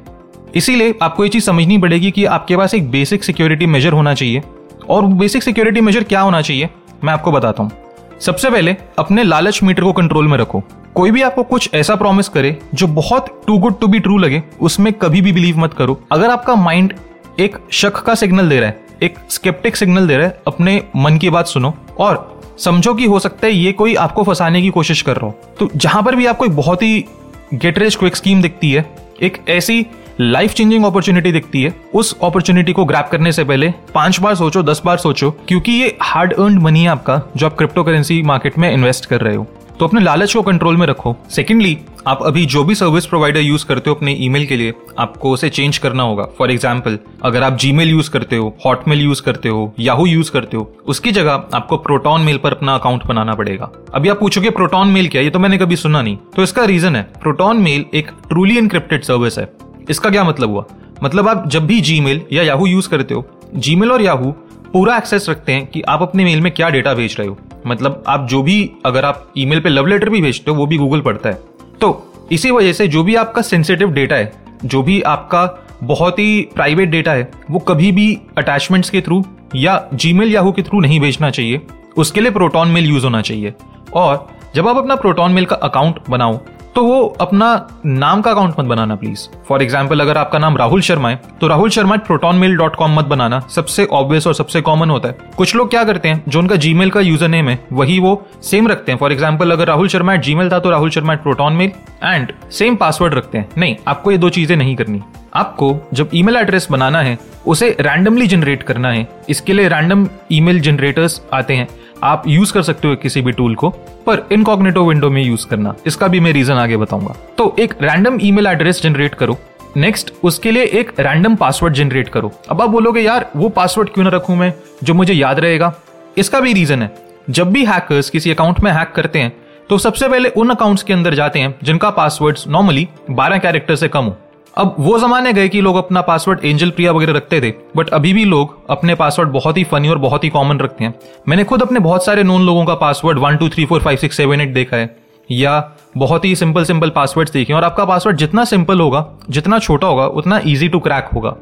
इसीलिए 0.55 0.95
आपको 1.01 1.23
ये 1.23 1.29
चीज़ 1.29 1.43
समझनी 1.43 1.77
पड़ेगी 1.77 2.11
कि 2.11 2.25
आपके 2.27 2.57
पास 2.57 2.73
एक 2.73 2.89
बेसिक 2.91 3.23
सिक्योरिटी 3.23 3.65
मेजर 3.65 3.93
होना 3.93 4.13
चाहिए। 4.13 4.41
और 4.89 5.05
बेसिक 5.05 5.43
सिक्योरिटी 5.43 5.81
मेजर 5.81 6.03
क्या 6.03 6.21
होना 6.21 6.41
चाहिए, 6.41 6.69
मैं 7.03 7.13
आपको 7.13 7.31
बताता 7.31 7.63
हूँ। 7.63 7.71
सबसे 8.19 8.49
पहले 8.49 8.75
अपने 8.99 9.23
लालच 9.23 9.61
मीटर 9.63 9.83
को 9.83 9.93
कंट्रोल 9.93 10.27
में 10.27 10.37
रखो। 10.37 10.63
कोई 10.95 11.11
भी 11.11 11.21
आपको 11.21 11.43
कुछ 11.43 11.69
ऐसा 11.73 11.95
प्रॉमिस 11.95 12.29
करे 12.29 12.57
जो 12.73 12.87
बहुत 12.87 13.43
too 13.47 13.57
good 13.57 13.79
to 13.79 13.87
be 13.87 13.99
true 13.99 14.17
लगे, 14.17 14.43
उसमें 14.61 14.91
कभी 14.93 15.21
भी 15.21 15.31
बिलीव 15.31 15.59
मत 15.59 15.73
करो। 15.73 15.99
अगर 16.11 16.29
आपका 16.29 16.55
माइंड 16.55 16.93
एक 17.39 17.57
शक 17.71 18.01
का 18.01 18.15
सिग्नल 18.15 18.49
दे 18.49 18.59
रहा 18.59 18.69
है 18.69 18.80
एक 19.01 19.15
स्केप्टिक 19.29 19.75
सिग्नल 19.75 20.07
दे 20.07 20.17
रहा 20.17 20.27
है, 20.27 20.41
अपने 20.47 20.83
मन 20.95 21.17
की 21.17 21.29
बात 21.29 21.47
सुनो। 21.47 21.73
और 21.99 22.41
समझो 22.57 22.93
कि 22.93 23.05
हो 23.05 23.19
सकता 23.19 23.47
है 23.47 23.53
ये 23.53 23.71
कोई 23.71 23.95
आपको 23.95 24.23
फंसाने 24.23 24.61
की 24.61 24.69
कोशिश 24.69 25.01
कर 25.01 25.15
रहा 25.15 25.25
हो। 25.25 25.39
तो 25.59 25.69
जहाँ 25.75 26.03
पर 26.03 26.15
भी 26.15 26.25
आपको 26.25 26.45
एक 26.45 26.55
बहुत 26.55 26.83
ही 26.83 27.05
गेट 27.53 27.79
रेज 27.79 27.95
क्विक 27.95 28.15
स्कीम 28.15 28.41
दिखती 28.41 28.71
है, 28.71 28.85
एक 29.21 29.37
ऐसी 29.49 29.85
लाइफ 30.19 30.53
चेंजिंग 30.53 30.85
अपॉर्चुनिटी 30.85 31.31
दिखती 31.31 31.63
है, 31.63 31.73
उस 31.93 32.15
अपॉर्चुनिटी 32.23 32.73
को 32.73 32.85
ग्रैप 32.85 33.09
करने 33.11 33.31
से 33.31 33.43
पहले 33.43 33.73
पाँच 33.93 34.19
बार 34.19 34.35
सोचो, 34.35 34.63
दस 34.63 34.81
बार 34.85 34.97
सोचो, 34.97 35.31
क्योंकि 35.31 35.71
ये 35.71 35.97
हार्ड 36.01 36.33
अर्न 36.33 36.57
मनी 36.57 36.81
है 36.81 36.87
आपका, 36.87 37.21
जो 37.37 37.45
आप 37.45 37.57
क्रिप्टो 37.57 37.83
करेंसी 37.83 38.21
मार्केट 38.21 38.57
में 38.57 38.71
इन्वेस्ट 38.71 39.05
कर 39.05 39.21
रहे 39.21 39.35
हो। 39.35 39.47
तो 39.79 39.87
अपने 39.87 40.01
लालच 40.01 40.33
को 40.33 40.41
कंट्रोल 40.41 40.77
में 40.77 40.87
रखो। 40.87 41.15
सेकेंडली 41.29 41.77
आप 42.07 42.21
अभी 42.23 42.45
जो 42.45 42.63
भी 42.63 42.75
सर्विस 42.75 43.05
प्रोवाइडर 43.05 43.39
यूज़ 43.39 43.65
करते 43.65 43.89
हो 43.89 43.95
अपने 43.95 44.13
ईमेल 44.19 44.45
के 44.45 44.55
लिए, 44.55 44.73
आपको 44.99 45.31
उसे 45.31 45.49
चेंज 45.49 45.77
करना 45.77 46.03
होगा। 46.03 46.23
फॉर 46.37 46.51
एग्ज़ाम्पल 46.51 46.97
अगर 47.23 47.43
आप 47.43 47.57
जीमेल 47.57 47.89
यूज़ 47.89 48.09
करते 48.11 48.35
हो 48.35 48.55
हॉटमेल 48.65 49.01
यूज़ 49.01 49.21
करते 49.21 49.49
हो 49.49 49.73
याहू 49.79 50.05
यूज़ 50.05 50.31
करते 50.31 50.57
हो, 50.57 50.63
उसकी 50.85 51.11
जगह 51.11 51.31
आपको 51.53 51.77
प्रोटॉन 51.77 52.21
मेल 52.21 52.37
पर 52.37 52.51
अपना 52.51 52.75
अकाउंट 52.75 53.05
बनाना 53.05 53.33
पड़ेगा। 53.33 53.71
अभी 53.93 54.09
आप 54.09 54.19
पूछोगे 54.19 54.49
प्रोटॉन 54.49 54.87
मेल 54.87 55.07
क्या 55.07 55.21
ये 55.21 55.29
तो 55.29 55.39
मैंने 55.39 55.57
कभी 55.57 55.75
सुना 55.75 56.01
नहीं। 56.01 56.17
तो 56.35 56.43
इसका 56.43 56.65
रीजन 56.65 56.95
है 56.95 57.03
प्रोटॉन 57.21 57.61
मेल 57.61 57.85
एक 57.93 58.11
ट्रूली 58.29 58.57
इनक्रिप्टेड 58.57 59.03
सर्विस 59.03 59.37
है। 59.39 59.49
इसका 59.89 60.09
क्या 60.09 60.23
मतलब 60.23 60.49
हुआ? 60.49 60.65
मतलब 61.03 61.27
आप 61.27 61.47
जब 61.47 61.67
भी 61.67 61.79
जीमेल 61.81 62.21
या 62.33 62.43
याहू 62.43 62.65
यूज़ 62.65 62.89
करते 62.89 63.13
हो 63.13 63.25
जीमेल 63.55 63.91
और 63.91 64.01
याहू 64.01 64.31
पूरा 64.73 64.97
एक्सेस 64.97 65.29
रखते 65.29 65.51
हैं 65.51 65.65
कि 65.67 65.81
आप 65.81 66.01
अपने 66.01 66.23
मेल 66.23 66.41
में 66.41 66.51
क्या 66.53 66.69
डेटा 66.69 66.93
भेज 66.93 67.15
रहे 67.19 67.27
हो। 67.27 67.37
मतलब 67.67 68.03
आप 68.07 68.27
जो 68.29 68.41
भी, 68.43 68.71
अगर 68.85 69.05
आप 69.05 69.33
ईमेल 69.37 69.59
पे 69.59 69.69
लव 69.69 69.87
लेटर 69.87 70.09
भी 70.09 70.21
भेजते 70.21 70.51
हो, 70.51 70.57
वो 70.57 70.65
भी 70.65 70.77
गूगल 70.77 71.01
पढ़ता 71.01 71.29
है। 71.29 71.50
तो 71.81 72.13
इसी 72.31 72.51
वजह 72.51 72.73
से 72.73 72.87
जो 72.87 73.03
भी 73.03 73.15
आपका 73.15 73.41
सेंसिटिव 73.41 73.91
डेटा 73.91 74.15
है, 74.15 74.33
जो 74.65 74.83
भी 74.83 75.01
आपका 75.01 75.67
बहुत 75.83 76.19
ही 76.19 76.49
प्राइवेट 76.55 76.89
डेटा 76.89 77.11
है, 77.11 77.31
वो 77.51 77.59
कभी 77.59 77.91
भी 77.91 78.21
अटैचमेंट्स 78.37 78.89
के 78.89 79.01
थ्रू 79.01 79.25
या 79.55 79.89
जी 79.93 80.13
मेल 80.13 80.33
याहू 80.33 80.51
के 80.51 80.63
थ्रू 80.63 80.79
नहीं 80.79 80.99
भेजना 80.99 81.29
चाहिए। 81.29 81.61
उसके 81.97 82.21
लिए 82.21 82.31
प्रोटॉन 82.31 82.67
मेल 82.67 82.85
यूज़ 82.85 83.03
होना 83.03 83.21
चाहिए। 83.21 83.53
और 83.93 84.27
जब 84.55 84.67
आप 84.67 84.77
अपना 84.77 84.95
प्रोटॉन 84.95 85.31
मेल 85.31 85.45
का 85.45 85.55
अकाउंट 85.55 85.95
बनाओ 86.09 86.39
तो 86.75 86.83
वो 86.83 87.01
अपना 87.21 87.47
नाम 87.85 88.21
का 88.21 88.31
अकाउंट 88.31 88.59
मत 88.59 88.65
बनाना 88.65 88.95
प्लीज़ 88.95 89.27
फॉर 89.45 89.61
एग्ज़ाम्पल 89.63 89.99
अगर 89.99 90.17
आपका 90.17 90.39
नाम 90.39 90.57
राहुल 90.57 90.81
शर्मा 90.81 91.09
है 91.09 91.19
तो 91.41 91.47
Rahul 91.47 91.69
Sharma 91.69 91.95
Proton 91.97 92.35
mail 92.35 92.55
dot 92.57 92.75
com 92.75 92.95
मत 92.95 93.05
बनाना। 93.05 93.39
सबसे 93.55 93.85
ऑब्वियस 93.85 94.27
और 94.27 94.33
सबसे 94.33 94.61
कॉमन 94.61 94.89
होता 94.89 95.09
है। 95.09 95.17
कुछ 95.37 95.55
लोग 95.55 95.69
क्या 95.69 95.83
करते 95.83 96.09
हैं, 96.09 96.23
जो 96.27 96.39
उनका 96.39 96.55
जीमेल 96.55 96.89
का 96.89 96.99
यूज़र 96.99 97.27
नेम 97.27 97.49
है, 97.49 97.59
वही 97.73 97.99
वो 97.99 98.21
सेम 98.43 98.67
रखते 98.67 98.91
हैं। 98.91 98.99
फॉर 98.99 99.11
एग्ज़ाम्पल 99.11 99.51
अगर 99.51 99.67
राहुल 99.67 99.87
शर्मा 99.87 100.13
एट 100.13 100.21
जीमेल 100.21 100.51
था 100.51 100.59
तो 100.59 100.69
Rahul 100.69 100.89
Sharma 100.89 101.13
at 101.13 101.23
Proton 101.23 101.53
mail 101.53 101.71
and 102.03 102.31
same 102.51 102.75
password 102.75 103.13
रखते 103.13 103.37
हैं। 103.37 103.49
नहीं, 103.57 103.75
आपको 103.87 104.11
ये 104.11 104.17
दो 104.17 104.29
चीज़ें 104.29 104.55
नहीं 104.57 104.75
करनी। 104.75 105.01
आपको 105.35 105.75
जब 105.93 106.09
ईमेल 106.13 106.35
एड्रेस 106.35 106.67
बनाना 106.71 107.01
है, 107.01 107.17
उसे 107.47 107.75
रैंडमली 107.79 108.27
जनरेट 108.27 108.63
करना 108.63 108.89
है। 108.89 109.07
इसके 109.29 109.53
लिए 109.53 109.67
रैंडम 109.67 110.07
ईमेल 110.31 110.59
जनरेटर्स 110.61 111.21
आते 111.33 111.55
हैं। 111.55 111.67
आप 112.03 112.23
यूज़ 112.27 112.53
कर 112.53 112.61
सकते 112.61 112.87
हो 112.87 112.95
किसी 112.95 113.21
भी 113.21 113.31
टूल 113.31 113.55
को, 113.55 113.69
पर 114.05 114.27
इनकॉग्नेटो 114.31 114.85
विंडो 114.85 115.09
में 115.09 115.23
यूज़ 115.23 115.47
करना। 115.47 115.75
इसका 115.85 116.07
भी 116.07 116.19
मैं 116.19 116.31
रीजन 116.33 116.53
आगे 116.53 116.77
बताऊँगा। 116.77 117.15
तो 117.37 117.55
एक 117.59 117.73
रैंडम 117.81 118.17
ईमेल 118.21 118.47
एड्रेस 118.47 118.81
जनरेट 118.81 119.15
करो। 119.15 119.37
नेक्स्ट 119.77 120.13
उसके 120.23 120.51
लिए 120.51 120.63
एक 120.63 120.99
रैंडम 120.99 121.35
पासवर्ड 121.35 121.73
जनरेट 121.73 122.09
करो। 122.09 122.31
अब 122.49 122.61
आप 122.61 122.69
बोलोगे, 122.69 123.01
यार, 123.01 123.29
वो 123.35 123.49
पासवर्ड 123.49 123.89
क्यों 123.89 124.03
ना 124.05 124.11
रखूँ 124.11 124.35
मैं, 124.35 124.53
जो 124.83 124.93
मुझे 124.93 125.13
याद 125.13 125.39
रहेगा? 125.39 125.73
इसका 126.17 126.39
भी 126.39 126.53
रीजन 126.53 126.81
है। 126.81 126.95
जब 127.29 127.51
भी 127.51 127.65
हैकर्स 127.65 128.09
किसी 128.09 128.31
अकाउंट 128.31 128.59
में 128.59 128.71
हैक 128.71 128.91
करते 128.95 129.19
हैं 129.19 129.33
तो 129.69 129.77
सबसे 129.77 130.07
पहले 130.07 130.29
उन 130.29 130.49
अकाउंट्स 130.49 130.83
के 130.83 130.93
अंदर 130.93 131.13
जाते 131.13 131.39
हैं 131.39 131.55
जिनका 131.63 131.89
पासवर्ड 131.89 132.37
नॉर्मली 132.47 132.87
12 133.11 133.37
कैरेक्टर 133.37 133.75
से 133.75 133.87
कम 133.87 134.05
हो। 134.05 134.17
अब 134.55 134.75
वो 134.79 134.97
जमाने 134.99 135.31
गए 135.33 135.47
कि 135.49 135.59
लोग 135.61 135.75
अपना 135.75 136.01
पासवर्ड 136.01 136.39
एंजल 136.45 136.69
प्रिया 136.69 136.91
वगैरह 136.91 137.13
रखते 137.13 137.39
थे 137.41 137.51
बट 137.75 137.89
अभी 137.89 138.11
भी 138.13 138.23
लोग 138.25 138.57
अपने 138.69 138.95
पासवर्ड 138.95 139.29
बहुत 139.29 139.57
ही 139.57 139.63
फनी 139.63 139.89
और 139.89 139.97
बहुत 139.97 140.23
ही 140.23 140.29
कॉमन 140.29 140.59
रखते 140.59 140.83
हैं। 140.83 140.93
मैंने 141.27 141.43
खुद 141.43 141.61
अपने 141.61 141.79
बहुत 141.79 142.05
सारे 142.05 142.23
नोन 142.23 142.45
लोगों 142.45 142.65
का 142.65 142.75
password 142.75 143.19
one 143.19 143.37
two 143.37 143.49
three 143.49 143.65
four 143.65 143.81
five 143.81 143.97
six 143.97 144.17
seven 144.17 144.41
eight 144.41 144.53
देखा 144.53 144.77
है, 144.77 144.95
या 145.29 145.71
बहुत 145.97 146.25
ही 146.25 146.35
सिंपल 146.35 146.63
सिंपल 146.63 146.89
पासवर्ड्स 146.89 147.33
देखे 147.33 147.53
और 147.53 147.63
आपका 147.63 147.85
पासवर्ड 147.85 148.17
जितना 148.17 148.45
सिंपल 148.45 148.79
होगा, 148.79 149.05
जितना 149.29 149.59
छोटा 149.59 149.87
होगा, 149.87 150.05
उतना 150.05 150.39
ईजी 150.45 150.67
टू 150.67 150.79
क्रैक 150.79 151.09
होगा। 151.13 151.35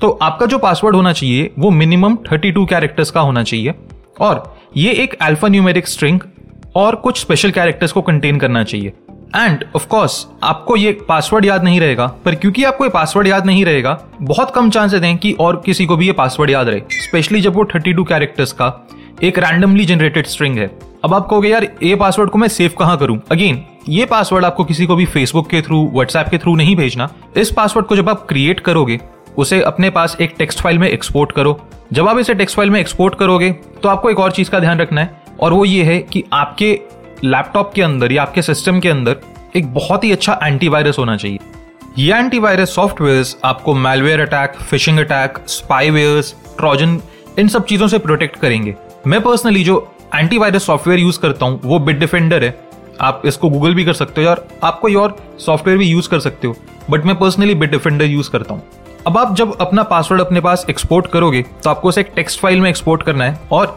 तो 0.00 0.10
आपका 0.22 0.46
जो 0.46 0.58
पासवर्ड 0.58 0.96
होना 0.96 1.12
चाहिए, 1.12 1.50
वो 1.58 1.70
मिनिमम 1.70 2.16
थर्टी 2.32 2.52
टू 2.52 2.64
कैरेक्टर्स 2.66 3.10
का 3.10 3.20
होना 3.20 3.42
चाहिए, 3.42 3.74
और 4.20 4.42
ये 4.76 4.92
एक 4.94 5.14
अल्फ़ा 5.22 5.48
न्यूमेरिक 5.48 5.88
स्ट्रिंग 5.88 6.20
और 6.76 6.94
कुछ 6.96 7.20
स्पेशल 7.20 7.50
कैरेक्टर्स 7.50 7.92
को 7.92 8.02
कंटेन 8.02 8.38
करना 8.38 8.64
चाहिए। 8.64 8.92
एंड 9.36 9.64
ऑफ़ 9.76 9.86
कोर्स 9.88 10.26
आपको 10.42 10.76
ये 10.76 10.92
पासवर्ड 11.08 11.44
याद 11.44 11.64
नहीं 11.64 11.80
रहेगा, 11.80 12.06
पर 12.24 12.34
क्योंकि 12.34 12.64
आपको 12.64 12.84
ये 12.84 12.90
पासवर्ड 12.90 13.28
याद 13.28 13.46
नहीं 13.46 13.64
रहेगा, 13.64 13.98
बहुत 14.22 14.50
कम 14.50 14.70
चांसेस 14.70 15.02
हैं 15.02 15.16
कि 15.18 15.32
और 15.32 15.62
किसी 15.66 15.86
को 15.86 15.96
भी 15.96 16.06
ये 16.06 16.12
पासवर्ड 16.12 16.50
याद 16.50 16.68
रहे 16.68 16.82
स्पेशली 16.92 17.40
जब 17.40 17.54
वो 17.54 17.64
32 17.66 18.04
कैरेक्टर्स 18.08 18.52
का 18.52 18.72
एक 19.22 19.38
रैंडमली 19.38 19.84
जनरेटेड 19.84 20.26
स्ट्रिंग 20.26 20.58
है। 20.58 20.66
अब 21.04 21.14
आप 21.14 21.26
कहोगे, 21.28 21.48
यार, 21.48 21.66
ये 21.82 21.94
पासवर्ड 21.96 22.30
को 22.30 22.38
मैं 22.38 22.48
सेव 22.48 22.72
कहाँ 22.78 22.96
करूँ? 22.98 23.20
अगेन 23.32 23.62
ये 23.88 24.04
पासवर्ड 24.06 24.44
आपको 24.44 24.64
किसी 24.64 24.86
को 24.86 24.96
भी 24.96 25.04
फेसबुक 25.06 25.48
के 25.50 25.60
थ्रू 25.62 25.82
व्हाट्सएप 25.86 26.28
के 26.28 26.38
थ्रू 26.38 26.54
नहीं 26.56 26.76
भेजना। 26.76 27.08
इस 27.36 27.50
पासवर्ड 27.50 27.86
को 27.86 27.96
जब 27.96 28.08
आप 28.08 28.26
क्रिएट 28.28 28.60
करोगे, 28.60 28.98
उसे 29.38 29.60
अपने 29.62 29.90
पास 29.90 30.16
एक 30.20 30.34
टेक्स्ट 30.38 30.60
फ़ाइल 30.60 30.78
में 30.78 30.88
एक्सपोर्ट 30.88 31.32
करो। 31.32 31.58
जब 31.92 32.08
आप 32.08 32.18
इसे 32.18 32.34
टेक्स्ट 32.34 32.56
फ़ाइल 32.56 32.70
में 32.70 32.80
एक्सपोर्ट 32.80 33.14
करोगे 33.14 33.50
तो 33.82 33.88
आपको 33.88 34.10
एक 34.10 34.18
और 34.18 34.32
चीज़ 34.32 34.50
का 34.50 34.60
ध्यान 34.60 34.78
रखना 34.78 35.00
है, 35.00 35.22
और 35.40 35.52
वो 35.52 35.64
ये 35.64 35.82
है 35.84 35.98
कि 36.02 36.24
आपके 36.32 36.72
लैपटॉप 37.24 37.72
के 37.74 37.82
अंदर 37.82 38.12
या 38.12 38.22
आपके 38.22 38.42
सिस्टम 38.42 38.80
के 38.80 38.88
अंदर 38.88 39.16
एक 39.56 39.72
बहुत 39.74 40.04
ही 40.04 40.12
अच्छा 40.12 40.38
एंटीवायरस 40.42 40.98
होना 40.98 41.16
चाहिए। 41.16 41.38
ये 41.98 42.14
एंटीवायरस 42.14 42.74
सॉफ्टवेयर 42.74 43.24
आपको 43.44 43.74
malware 43.76 44.20
attack 44.20 44.56
phishing 44.60 44.98
attack 44.98 45.38
spywares 45.48 46.34
Trojan 46.58 47.00
इन 47.38 47.48
सब 47.48 47.64
चीज़ों 47.64 47.88
से 47.88 47.98
प्रोटेक्ट 47.98 48.36
करेंगे। 48.36 48.74
मैं 49.06 49.20
पर्सनली 49.22 49.64
जो 49.64 49.76
एंटीवायरस 50.14 50.66
सॉफ्टवेयर 50.66 51.00
यूज़ 51.00 51.18
करता 51.20 51.46
हूँ, 51.46 51.60
वो 51.64 51.78
बिट 51.78 51.98
डिफेंडर 51.98 52.44
है। 52.44 52.56
आप 53.00 53.22
इसको 53.26 53.48
गूगल 53.50 53.74
भी 53.74 53.84
कर 53.84 53.92
सकते 53.92 54.24
हो 54.24 54.30
और 54.30 54.46
आप 54.64 54.78
कोई 54.80 54.94
और 54.94 55.16
सॉफ्टवेयर 55.40 55.78
भी 55.78 55.86
यूज़ 55.86 56.08
कर 56.08 56.20
सकते 56.20 56.46
हो 56.46 56.56
बट 56.90 57.04
मैं 57.06 57.16
पर्सनली 57.18 57.54
बिट 57.54 57.70
डिफेंडर 57.70 58.04
यूज़ 58.04 58.30
करता 58.30 58.54
हूँ। 58.54 58.62
अब 59.06 59.18
आप 59.18 59.34
जब 59.36 59.56
अपना 59.60 59.82
पासवर्ड 59.84 60.20
अपने 60.20 60.40
पास 60.40 60.64
एक्सपोर्ट 60.70 61.06
करोगे 61.06 61.42
तो 61.42 61.70
आपको 61.70 61.88
उसे 61.88 62.00
एक 62.00 62.12
टेक्स्ट 62.16 62.40
फ़ाइल 62.40 62.60
में 62.60 62.68
एक्सपोर्ट 62.70 63.02
करना 63.02 63.24
है 63.24 63.40
और 63.52 63.76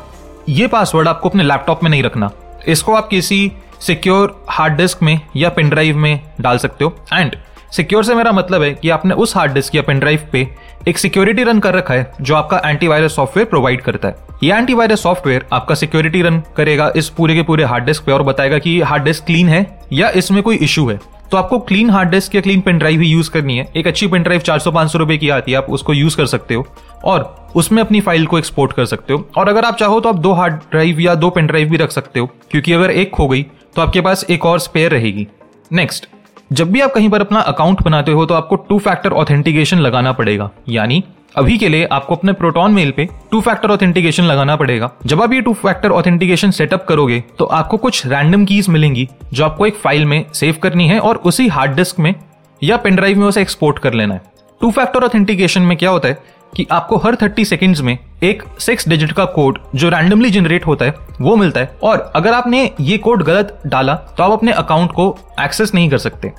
ये 0.50 0.68
पासवर्ड 0.68 1.08
आपको 1.08 1.30
अपने 1.30 1.44
लैपटॉप 1.44 1.84
में 1.84 1.90
नहीं 1.92 2.04
रखना। 2.04 2.32
इसको 2.68 2.94
आप 2.94 3.08
किसी 3.08 3.52
सिक्योर 3.82 4.46
हार्ड 4.50 4.78
डिस्क 4.78 5.04
में 5.04 5.20
या 5.36 5.50
पेन 5.50 5.70
ड्राइव 5.70 5.98
में 5.98 6.20
डाल 6.42 6.58
सकते 6.58 6.86
हो। 6.86 6.96
एंड 7.14 7.36
सिक्योर 7.72 8.04
से 8.04 8.16
मेरा 8.16 8.32
मतलब 8.32 8.62
है 8.62 8.74
कि 8.74 8.90
आपने 8.90 9.14
उस 9.14 9.36
हार्ड 9.38 9.54
डिस्क 9.54 9.76
या 9.76 9.82
पेन 9.82 10.00
ड्राइव 10.00 10.28
पे 10.32 10.48
एक 10.88 10.98
सिक्योरिटी 10.98 11.44
रन 11.44 11.60
कर 11.60 11.74
रखा 11.74 11.94
है 11.94 12.12
जो 12.22 12.36
आपका 12.36 12.62
एंटीवायरस 12.66 13.16
सॉफ्टवेयर 13.16 13.48
प्रोवाइड 13.50 13.82
करता 13.82 14.08
है। 14.08 14.16
ये 14.44 14.54
एंटीवायरस 14.54 15.04
सॉफ्टवेयर 15.04 15.46
आपका 15.54 15.76
सिक्योरिटी 15.76 16.22
रन 16.22 16.42
करेगा 16.58 16.92
इस 16.96 17.10
पूरे 17.10 17.36
के 17.36 17.42
पूरे 17.42 17.64
हार्ड 17.64 17.86
डिस्क 17.86 18.04
पे 18.04 18.12
और 18.12 18.24
बताएगा 18.24 18.60
कि 18.60 18.80
हार्ड 18.82 19.04
डिस्क 19.04 19.26
क्लीन 19.26 19.50
है 19.50 19.66
या 19.94 20.10
इसमें 20.12 20.42
कोई 20.44 20.56
इशू 20.58 20.88
है। 20.90 21.00
तो 21.32 21.38
आपको 21.38 21.60
क्लीन 21.60 21.90
हार्ड 21.90 22.10
डिस्क 22.10 22.36
या 22.36 22.42
क्लीन 22.42 22.62
पेन 22.62 22.78
ड्राइव 22.78 23.02
ही 23.02 23.08
यूज़ 23.08 23.30
करनी 23.32 23.58
है। 23.58 23.68
एक 23.78 23.88
अच्छी 23.88 24.08
पेन 24.08 24.24
ड्राइव 24.24 24.42
चार 24.42 24.60
सौ 24.60 24.72
पाँच 24.72 24.92
सौ 24.92 25.00
रुपए 25.00 25.18
की 25.18 25.30
आती 25.30 25.52
है, 25.52 25.58
आप 25.58 25.66
उसको 25.70 25.94
यूज़ 25.94 26.18
कर 26.18 26.26
सकते 26.26 26.54
हो। 26.54 26.66
और 27.06 27.52
उसमें 27.56 27.82
अपनी 27.82 28.02
फ़ाइल 28.02 28.26
को 28.26 28.38
एक्सपोर्ट 28.38 28.74
कर 28.74 28.86
सकते 28.86 29.14
हो। 29.14 29.28
और 29.38 29.50
अगर 29.50 29.66
आप 29.66 29.76
चाहो 29.76 30.00
तो 30.00 30.10
आप 30.10 30.16
दो 30.18 30.32
हार्ड 30.34 30.54
ड्राइव 30.72 31.00
या 31.00 31.16
दो 31.16 31.30
पेन 31.30 31.48
ड्राइव 31.48 31.70
भी 31.70 31.78
रख 31.78 31.92
सकते 31.92 32.20
हो, 32.20 32.30
क्योंकि 32.52 32.74
अगर 32.74 32.92
एक 32.92 33.12
खो 33.12 33.28
गई 33.28 33.44
तो 33.76 33.82
आपके 33.82 34.02
पास 34.02 34.26
एक 34.30 34.46
और 34.46 34.60
स्पेयर 34.60 34.92
रहेगी। 34.92 35.28
नेक्स्ट 35.72 36.08
जब 36.52 36.72
भी 36.72 36.82
आप 36.82 36.94
कहीं 36.94 37.10
पर 37.10 37.22
अपना 37.22 37.40
अकाउंट 37.42 37.82
बनाते 37.84 38.12
हो 38.12 38.26
तो 38.26 38.34
आपको 38.34 38.56
टू 38.58 38.78
फैक्टर 38.80 39.14
ऑथेंटिकेशन 39.14 39.80
लगाना 39.80 40.12
पड़ेगा। 40.12 40.50
यानी 40.70 41.04
अभी 41.38 41.58
के 41.58 41.68
लिए 41.70 41.86
आपको 41.86 42.16
अपने 42.16 42.34
प्रोटॉन 42.34 42.72
मेल 42.72 42.92
पे 42.92 43.08
टू 43.32 43.40
फैक्टर 43.42 43.72
ऑथेंटिकेशन 43.72 44.24
लगाना 44.24 44.56
पड़ेगा। 44.56 44.90
जब 45.06 45.22
आप 45.22 45.34
ये 45.34 45.42
टू 45.42 45.54
फैक्टर 45.54 45.92
ऑथेंटिकेशन 45.92 46.52
सेटअप 46.52 46.86
करोगे 46.86 47.20
तो 47.40 47.46
आपको 47.48 47.78
कुछ 47.78 48.06
रैंडम 48.06 48.46
कीज 48.46 48.70
मिलेंगी, 48.70 49.08
जो 49.34 49.46
आपको 49.46 49.66
एक 49.66 49.76
फ़ाइल 49.76 50.06
में 50.06 50.26
सेव 50.34 50.56
करनी 50.64 50.88
है 50.88 51.00
और 51.00 51.16
उसी 51.16 51.48
हार्ड 51.48 51.76
डिस्क 51.76 52.00
में 52.00 52.14
या 52.62 52.78
पेनड्राइव 52.78 53.20
में 53.20 53.28
उसे 53.28 53.42
एक्सपोर्ट 53.42 53.80
कर 53.80 53.94
लेना 53.94 54.14
है। 54.14 54.22
टू 54.62 54.72
फैक्टर 54.72 55.04
ऑथेंटिकेशन 55.04 55.62
में 55.62 55.78
क्या 55.78 55.90
होता 55.90 56.08
है 56.08 56.18
कि 56.54 56.68
आपको 56.72 56.98
हर 56.98 57.16
30 57.18 57.46
सेकंड्स 57.46 57.82
में 57.82 57.98
एक 58.24 58.44
सिक्स 58.60 58.88
डिजिट 58.90 59.12
का 59.12 59.26
कोड 59.28 59.60
जो 59.76 59.90
रैंडमली 59.90 60.30
जनरेट 60.30 60.66
होता 60.68 60.86
है, 60.86 60.94
वो 61.22 61.36
मिलता 61.36 61.60
है। 61.60 61.78
और 61.84 62.12
अगर 62.16 62.34
आपने 62.34 62.70
ये 62.82 62.98
कोड 62.98 63.24
गलत 63.24 63.60
डाला 63.68 63.96
तो 63.96 64.24
आप 64.24 64.32
अपने 64.32 64.52
अकाउंट 64.54 64.92
को 64.92 65.16
एक्सेस 65.40 65.74
नहीं 65.74 65.90
कर 65.90 65.98
सकते। 66.00 66.32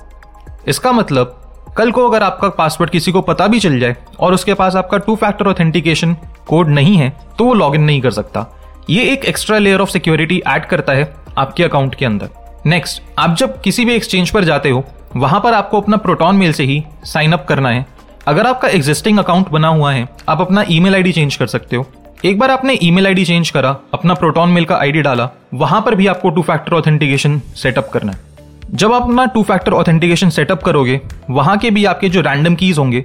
इसका 0.67 0.91
मतलब 0.91 1.35
कल 1.79 1.91
को 1.91 2.07
अगर 2.09 2.23
आपका 2.23 2.47
पासवर्ड 2.49 2.89
किसी 2.91 3.11
को 3.11 3.21
पता 3.21 3.45
भी 3.47 3.59
चल 3.59 3.79
जाए 3.79 3.95
और 4.19 4.33
उसके 4.33 4.53
पास 4.53 4.75
आपका 4.75 4.97
टू 4.97 5.15
फैक्टर 5.15 5.47
ऑथेंटिकेशन 5.47 6.15
कोड 6.47 6.69
नहीं 6.69 6.95
है 6.97 7.09
तो 7.37 7.45
वो 7.45 7.53
लॉग 7.53 7.75
नहीं 7.75 8.01
कर 8.01 8.11
सकता। 8.11 8.45
ये 8.89 9.03
एक 9.03 9.25
extra 9.25 9.57
layer 9.57 9.81
of 9.81 9.89
security 9.89 10.41
add 10.47 10.65
करता 10.65 10.93
है 10.93 11.13
आपके 11.37 11.63
अकाउंट 11.63 11.95
के 11.95 12.05
अंदर। 12.05 12.29
नेक्स्ट 12.65 13.01
आप 13.19 13.35
जब 13.35 13.59
किसी 13.61 13.85
भी 13.85 13.95
एक्सचेंज 13.95 14.29
पर 14.29 14.43
जाते 14.43 14.69
हो, 14.69 14.83
वहाँ 15.15 15.39
पर 15.41 15.53
आपको 15.53 15.81
अपना 15.81 15.97
प्रोटॉन 15.97 16.35
मेल 16.35 16.53
से 16.53 16.63
ही 16.63 16.83
साइन 17.05 17.33
अप 17.33 17.45
करना 17.49 17.69
है। 17.69 17.85
अगर 18.27 18.47
आपका 18.47 18.67
एग्जिस्टिंग 18.67 19.19
अकाउंट 19.19 19.49
बना 19.49 19.67
हुआ 19.67 19.93
है, 19.93 20.07
आप 20.29 20.41
अपना 20.41 20.65
ईमेल 20.69 20.95
आईडी 20.95 21.11
चेंज 21.11 21.35
कर 21.35 21.47
सकते 21.47 21.75
हो। 21.75 21.85
एक 22.25 22.39
बार 22.39 22.51
आपने 22.51 22.77
ईमेल 22.83 23.07
आईडी 23.07 23.25
चेंज 23.25 23.49
करा, 23.49 23.75
अपना 23.93 24.13
प्रोटॉन 24.13 24.49
मेल 24.49 24.65
का 24.65 24.77
आईडी 24.77 25.01
डाला, 25.01 25.29
वहाँ 25.53 25.81
पर 25.81 25.95
भी 25.95 26.07
आपको 26.07 26.29
टू 26.29 26.41
फैक्टर 26.41 26.73
ऑथेंटिकेशन 26.73 27.41
सेटअप 27.55 27.89
करना 27.93 28.11
है। 28.11 28.27
जब 28.71 28.91
आप 28.93 29.01
अपना 29.01 29.25
टू 29.25 29.41
फैक्टर 29.43 29.73
ऑथेंटिकेशन 29.73 30.29
सेटअप 30.29 30.63
करोगे, 30.63 30.99
वहाँ 31.29 31.57
के 31.57 31.69
भी 31.71 31.85
आपके 31.85 32.09
जो 32.09 32.21
रैंडम 32.21 32.55
कीज 32.55 32.77
होंगे, 32.77 33.03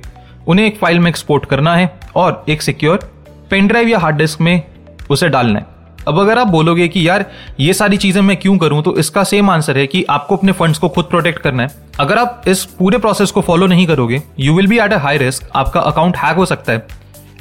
उन्हें 0.49 0.66
एक 0.66 0.76
फ़ाइल 0.78 0.99
में 0.99 1.09
एक्सपोर्ट 1.09 1.44
करना 1.44 1.75
है 1.76 1.90
और 2.16 2.44
एक 2.49 2.62
सिक्योर 2.62 3.09
पेन 3.50 3.66
ड्राइव 3.66 3.88
या 3.88 3.99
हार्ड 3.99 4.16
डिस्क 4.16 4.40
में 4.40 4.62
उसे 5.11 5.28
डालना 5.28 5.59
है। 5.59 5.66
अब 6.09 6.18
अगर 6.18 6.38
आप 6.38 6.47
बोलोगे 6.47 6.88
कि 6.88 7.06
यार, 7.09 7.25
ये 7.61 7.75
सारी 7.75 7.97
चीज़ें 7.97 8.21
मैं 8.23 8.37
क्यों 8.37 8.56
करूँ 8.59 8.83
तो 8.83 8.97
इसका 8.99 9.25
सेम 9.25 9.50
आंसर 9.50 9.78
है 9.78 9.87
कि 9.87 10.04
आपको 10.11 10.37
अपने 10.37 10.52
फंड्स 10.52 10.78
को 10.78 10.88
खुद 10.88 11.04
प्रोटेक्ट 11.04 11.38
करना 11.42 11.62
है। 11.62 11.68
अगर 12.00 12.18
आप 12.18 12.42
इस 12.49 12.64
पूरे 12.78 12.99
प्रोसेस 12.99 13.30
को 13.30 13.40
फॉलो 13.40 13.66
नहीं 13.66 13.87
करोगे 13.87 14.23
you 14.40 14.56
will 14.56 14.66
be 14.66 14.78
at 14.78 14.92
a 14.92 14.99
high 14.99 15.18
risk 15.18 15.49
आपका 15.54 15.80
अकाउंट 15.83 16.16
हैक 16.16 16.37
हो 16.37 16.47
सकता 16.47 16.73
है। 16.73 16.87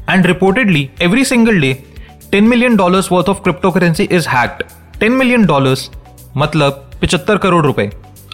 And 0.10 0.26
reportedly 0.26 0.90
every 1.02 1.26
single 1.26 1.60
day 1.62 1.74
ten 2.32 2.48
million 2.48 2.76
dollars 2.76 3.12
worth 3.12 3.30
of 3.30 3.42
crypto 3.44 3.72
currency 3.72 4.04
is 4.04 4.30
hacked 4.30 4.64
ten 5.00 5.12
million 5.12 5.46
dollars 5.46 5.90
मतलब 6.38 6.90
पिछहत्तर 7.02 7.38
करोड़ 7.38 7.66
रुपए। 7.66 7.90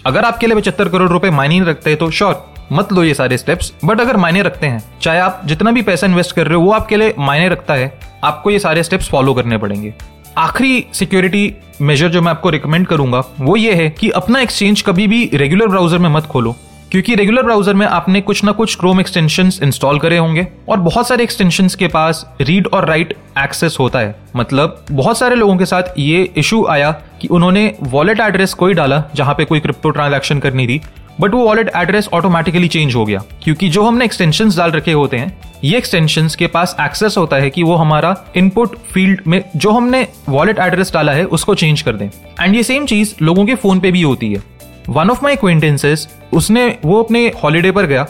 अगर 0.06 0.24
आपके 0.24 0.46
लिए 0.46 0.56
पचहत्तर 0.56 0.88
करोड़ 0.88 1.08
रुपए 1.10 1.30
मायने 1.30 1.58
नहीं 1.58 1.68
रखते 1.68 1.94
तो 1.94 2.10
श्योर 2.10 2.44
मत 2.72 2.92
लो 2.92 3.02
ये 3.04 3.14
सारे 3.14 3.38
स्टेप्स 3.38 3.72
बट 3.84 4.00
अगर 4.00 4.16
मायने 4.16 4.42
रखते 4.42 4.66
हैं, 4.66 4.82
चाहे 5.02 5.18
आप 5.20 5.42
जितना 5.44 5.70
भी 5.70 5.82
पैसा 5.82 6.06
इन्वेस्ट 6.06 6.34
कर 6.34 6.46
रहे 6.46 6.56
हो, 6.56 6.62
वो 6.62 6.72
आपके 6.72 6.96
लिए 6.96 7.14
मायने 7.18 7.48
रखता 7.48 7.74
है, 7.74 7.92
आपको 8.24 8.50
ये 8.50 8.58
सारे 8.58 8.82
स्टेप्स 8.82 9.08
फॉलो 9.10 9.34
करने 9.34 9.58
पड़ेंगे। 9.58 9.92
आखिरी 10.38 10.84
सिक्योरिटी 10.92 11.52
मेजर 11.80 12.08
जो 12.08 12.22
मैं 12.22 12.30
आपको 12.30 12.50
रिकमेंड 12.50 12.86
करूँगा, 12.86 13.22
वो 13.40 13.56
ये 13.56 13.74
है 13.74 13.88
कि 13.90 14.10
अपना 14.12 14.40
एक्सचेंज 14.40 14.82
कभी 14.82 15.06
भी 15.06 15.30
रेगुलर 15.34 15.68
ब्राउज़र 15.68 15.98
में 15.98 16.08
मत 16.08 16.26
खोलो। 16.26 16.56
क्योंकि 16.92 17.14
रेगुलर 17.14 17.42
ब्राउज़र 17.42 17.74
में 17.74 17.84
आपने 17.86 18.20
कुछ 18.20 18.42
ना 18.44 18.52
कुछ 18.52 18.74
क्रोम 18.76 19.00
एक्सटेंशन 19.00 19.50
इंस्टॉल 19.62 19.98
करे 19.98 20.16
होंगे 20.18 20.46
और 20.68 20.80
बहुत 20.80 21.08
सारे 21.08 21.24
एक्सटेंशन 21.24 21.68
के 21.78 21.88
पास 21.88 22.24
रीड 22.40 22.66
और 22.66 22.88
राइट 22.88 23.14
एक्सेस 23.38 23.76
होता 23.80 23.98
है। 23.98 24.14
मतलब 24.36 24.84
बहुत 24.90 25.18
सारे 25.18 25.36
लोगों 25.36 25.56
के 25.56 25.66
साथ 25.66 25.98
ये 25.98 26.22
इशू 26.36 26.64
आया 26.66 26.90
कि 27.20 27.28
उन्होंने 27.28 27.72
वॉलेट 27.82 28.20
एड्रेस 28.20 28.54
कोई 28.54 28.74
डाला 28.74 29.02
जहाँ 29.14 29.34
पे 29.34 29.44
कोई 29.44 29.60
क्रिप्टो 29.60 29.90
ट्रांजेक्शन 29.90 30.38
करनी 30.38 30.66
थी 30.66 30.80
बट 31.20 31.34
वो 31.34 31.44
वॉलेट 31.44 31.70
एड्रेस 31.76 32.08
ऑटोमेटिकली 32.12 32.68
चेंज 32.68 32.94
हो 32.94 33.04
गया। 33.04 33.22
क्योंकि 33.42 33.68
जो 33.68 33.82
हमने 33.82 34.04
एक्सटेंशन 34.04 34.50
डाल 34.50 34.70
रखे 34.70 34.92
होते 34.92 35.16
हैं, 35.16 35.32
ये 35.64 35.76
एक्सटेंशन 35.78 36.28
के 36.38 36.46
पास 36.46 36.76
एक्सेस 36.80 37.16
होता 37.18 37.36
है 37.36 37.50
कि 37.50 37.62
वो 37.62 37.74
हमारा 37.76 38.16
इनपुट 38.36 38.76
फ़ील्ड 38.92 39.20
में 39.26 39.42
जो 39.56 39.70
हमने 39.70 40.06
वॉलेट 40.28 40.58
एड्रेस 40.58 40.92
डाला 40.94 41.12
है, 41.12 41.24
उसको 41.24 41.54
चेंज 41.54 41.82
कर 41.82 41.92
दें। 41.92 42.08
एंड 42.40 42.54
ये 42.54 42.62
सेम 42.62 42.86
चीज़ 42.86 43.14
लोगों 43.22 43.44
के 43.46 43.54
फ़ोन 43.54 43.80
पे 43.80 43.92
भी 43.92 44.02
होती 44.02 44.32
है। 44.32 44.42
वन 44.90 45.10
ऑफ़ 45.10 45.22
माई 45.22 45.32
एक्वेंटेंसेस 45.32 46.08
उसने, 46.32 46.66
वो 46.84 47.02
अपने 47.02 47.20
हॉलीडे 47.42 47.70
पर 47.70 47.86
गया। 47.86 48.06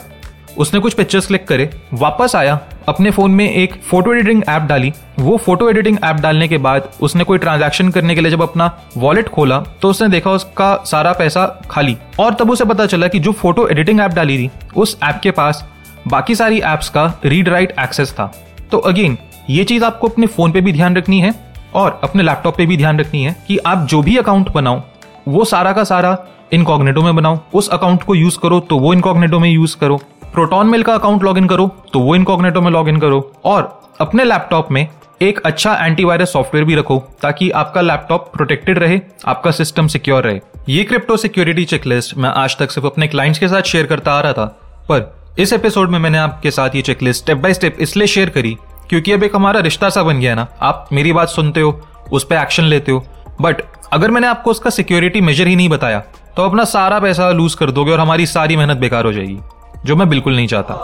उसने 0.57 0.79
कुछ 0.79 0.93
पिक्चर्स 0.93 1.27
क्लिक 1.27 1.47
करे, 1.47 1.69
वापस 1.93 2.35
आया, 2.35 2.59
अपने 2.87 3.11
फ़ोन 3.11 3.31
में 3.31 3.49
एक 3.49 3.73
फ़ोटो 3.83 4.13
एडिटिंग 4.13 4.41
ऐप 4.49 4.61
डाली। 4.61 4.91
वो 5.19 5.35
फ़ोटो 5.37 5.69
एडिटिंग 5.69 5.97
ऐप 6.03 6.15
डालने 6.15 6.47
के 6.47 6.57
बाद 6.57 6.89
उसने 7.01 7.23
कोई 7.23 7.37
ट्रांजैक्शन 7.37 7.89
करने 7.89 8.15
के 8.15 8.21
लिए 8.21 8.31
जब 8.31 8.41
अपना 8.41 8.71
वॉलेट 8.97 9.29
खोला 9.29 9.59
तो 9.81 9.89
उसने 9.89 10.07
देखा 10.09 10.31
उसका 10.31 10.75
सारा 10.85 11.11
पैसा 11.13 11.45
खाली। 11.71 11.97
और 12.19 12.33
तब 12.33 12.51
उसे 12.51 12.65
पता 12.65 12.85
चला 12.85 13.07
कि 13.07 13.19
जो 13.19 13.31
फ़ोटो 13.33 13.67
एडिटिंग 13.67 14.01
ऐप 14.01 14.11
डाली 14.11 14.37
थी, 14.37 14.49
उस 14.75 14.97
ऐप 15.03 15.19
के 15.23 15.31
पास 15.31 15.63
बाकी 16.07 16.35
सारी 16.35 16.61
एप्स 16.65 16.89
का 16.89 17.05
रीड 17.25 17.49
राइट 17.49 17.75
एक्सेस 17.79 18.13
था। 18.13 18.31
तो 18.71 18.77
अगेन 18.79 19.17
ये 19.49 19.63
चीज़ 19.63 19.83
आपको 19.83 20.07
अपने 20.07 20.27
फ़ोन 20.27 20.51
पे 20.51 20.61
भी 20.61 20.73
ध्यान 20.73 20.95
रखनी 20.95 21.21
है 21.21 21.33
और 21.73 21.99
अपने 22.03 22.23
लैपटॉप 22.23 22.57
पे 22.57 22.65
भी 22.65 22.77
ध्यान 22.77 22.99
रखनी 22.99 23.23
है 23.23 23.35
कि 23.47 23.57
आप 23.57 23.87
जो 23.87 24.01
भी 24.01 24.17
अकाउंट 24.17 24.51
बनाओ, 24.51 24.81
वो 25.27 25.45
सारा 25.45 25.71
का 25.73 25.83
सारा 25.83 26.17
इनकॉग्नेटो 26.53 27.01
में 27.01 27.15
बनाओ। 27.15 27.39
उस 27.53 27.69
अकाउंट 27.69 28.03
को 28.03 28.15
यूज़ 28.15 28.39
करो 28.39 28.59
तो 28.59 28.77
वो 28.79 28.93
इनकॉग्नेटो 28.93 29.39
में 29.39 29.49
यूज़ 29.49 29.77
करो। 29.77 29.97
प्रोटॉन 30.23 30.67
मेल 30.67 30.83
का 30.83 30.93
अकाउंट 30.93 31.23
लॉग 31.23 31.47
करो 31.47 31.67
तो 31.93 31.99
वो 31.99 32.15
इनकॉग्नेटो 32.15 32.61
में 32.61 32.71
लॉग 32.71 32.99
करो। 33.01 33.31
और 33.45 33.81
अपने 34.01 34.23
लैपटॉप 34.23 34.71
में 34.71 34.87
एक 35.21 35.39
अच्छा 35.45 35.73
एंटीवायरस 35.85 36.31
सॉफ्टवेयर 36.33 36.65
भी 36.65 36.75
रखो 36.75 36.97
ताकि 37.21 37.49
आपका 37.51 37.81
लैपटॉप 37.81 38.31
प्रोटेक्टेड 38.33 38.79
रहे, 38.79 38.99
आपका 39.27 39.51
सिस्टम 39.51 39.87
सिक्योर 39.87 40.23
रहे। 40.23 40.39
ये 40.69 40.83
क्रिप्टो 40.83 41.17
सिक्योरिटी 41.17 41.65
चेकलिस्ट 41.65 42.17
मैं 42.17 42.29
आज 42.29 42.57
तक 42.57 42.71
सिर्फ़ 42.71 42.87
अपने 42.87 43.07
क्लाइंट्स 43.07 43.39
के 43.39 43.47
साथ 43.47 43.61
शेयर 43.61 43.85
करता 43.85 44.13
आ 44.13 44.21
रहा 44.21 44.33
था। 44.33 44.45
पर 44.89 45.35
इस 45.39 45.53
एपिसोड 45.53 45.89
में 45.89 45.99
मैंने 45.99 46.17
आपके 46.17 46.51
साथ 46.51 46.75
ये 46.75 46.81
चेकलिस्ट 46.81 47.21
स्टेप 47.23 47.37
बाय 47.37 47.53
स्टेप 47.53 47.77
इसलिए 47.79 48.07
शेयर 48.07 48.29
करी 48.29 48.57
क्योंकि 48.89 49.11
अब 49.11 49.23
एक 49.23 49.35
हमारा 49.35 49.59
रिश्ता 49.59 49.89
सा 49.89 50.03
बन 50.03 50.19
गया 50.19 50.35
ना। 50.35 50.47
आप 50.61 50.89
मेरी 50.93 51.13
बात 51.13 51.29
सुनते 51.29 51.61
हो, 51.61 51.79
उस 52.11 52.23
पर 52.23 52.35
एक्शन 52.35 52.63
लेते 52.63 52.91
हो, 52.91 53.05
बट 53.41 53.61
अगर 53.91 54.11
मैंने 54.11 54.27
आपको 54.27 54.51
उसका 54.51 54.69
सिक्योरिटी 54.69 55.21
मेजर 55.21 55.47
ही 55.47 55.55
नहीं 55.55 55.69
बताया 55.69 55.99
तो 56.37 56.43
अपना 56.43 56.63
सारा 56.65 56.99
पैसा 56.99 57.29
लूज 57.31 57.53
कर 57.55 57.71
दोगे 57.71 57.91
और 57.91 57.99
हमारी 57.99 58.25
सारी 58.25 58.55
मेहनत 58.57 58.77
बेकार 58.77 59.05
हो 59.05 59.11
जाएगी, 59.13 59.37
जो 59.85 59.95
मैं 59.95 60.07
बिल्कुल 60.09 60.35
नहीं 60.35 60.47
चाहता। 60.47 60.75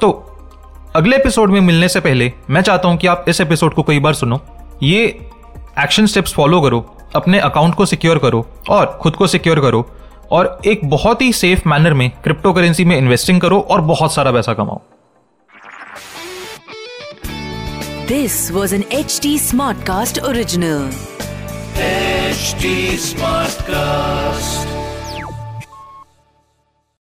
तो 0.00 0.10
अगले 0.96 1.16
एपिसोड 1.16 1.50
में 1.50 1.60
मिलने 1.60 1.88
से 1.88 2.00
पहले, 2.00 2.32
मैं 2.50 2.60
चाहता 2.60 2.88
हूँ 2.88 2.96
कि 2.96 3.06
आप 3.06 3.24
इस 3.28 3.40
एपिसोड 3.40 3.74
को 3.74 3.82
कई 3.82 3.98
बार 3.98 4.14
सुनो। 4.14 4.40
ये 4.82 5.04
एक्शन 5.78 6.06
स्टेप्स 6.06 6.34
फॉलो 6.34 6.60
करो, 6.60 6.80
अपने 7.16 7.38
अकाउंट 7.40 7.74
को 7.74 7.86
सिक्योर 7.86 8.18
करो 8.18 8.46
और 8.70 8.86
खुद 9.02 9.16
को 9.16 9.26
सिक्योर 9.26 9.60
करो 9.60 9.86
और 10.32 10.58
एक 10.66 10.84
बहुत 10.90 11.22
ही 11.22 11.32
सेफ़ 11.32 11.68
मैनर 11.68 11.94
में 11.94 12.10
क्रिप्टो 12.24 12.52
करेंसी 12.52 12.84
में 12.84 12.96
इन्वेस्टिंग 12.98 13.40
करो 13.40 13.60
और 13.60 13.80
बहुत 13.92 14.14
सारा 14.14 14.32
पैसा 14.32 14.54
कमाओ। 14.54 14.80
This 18.08 18.50
was 18.52 18.74
an 18.74 18.84
H 18.92 19.18
T 19.22 19.38
Smartcast 19.86 20.22
original 20.22 20.90
HD 21.74 22.96
Smartcast. 22.96 24.73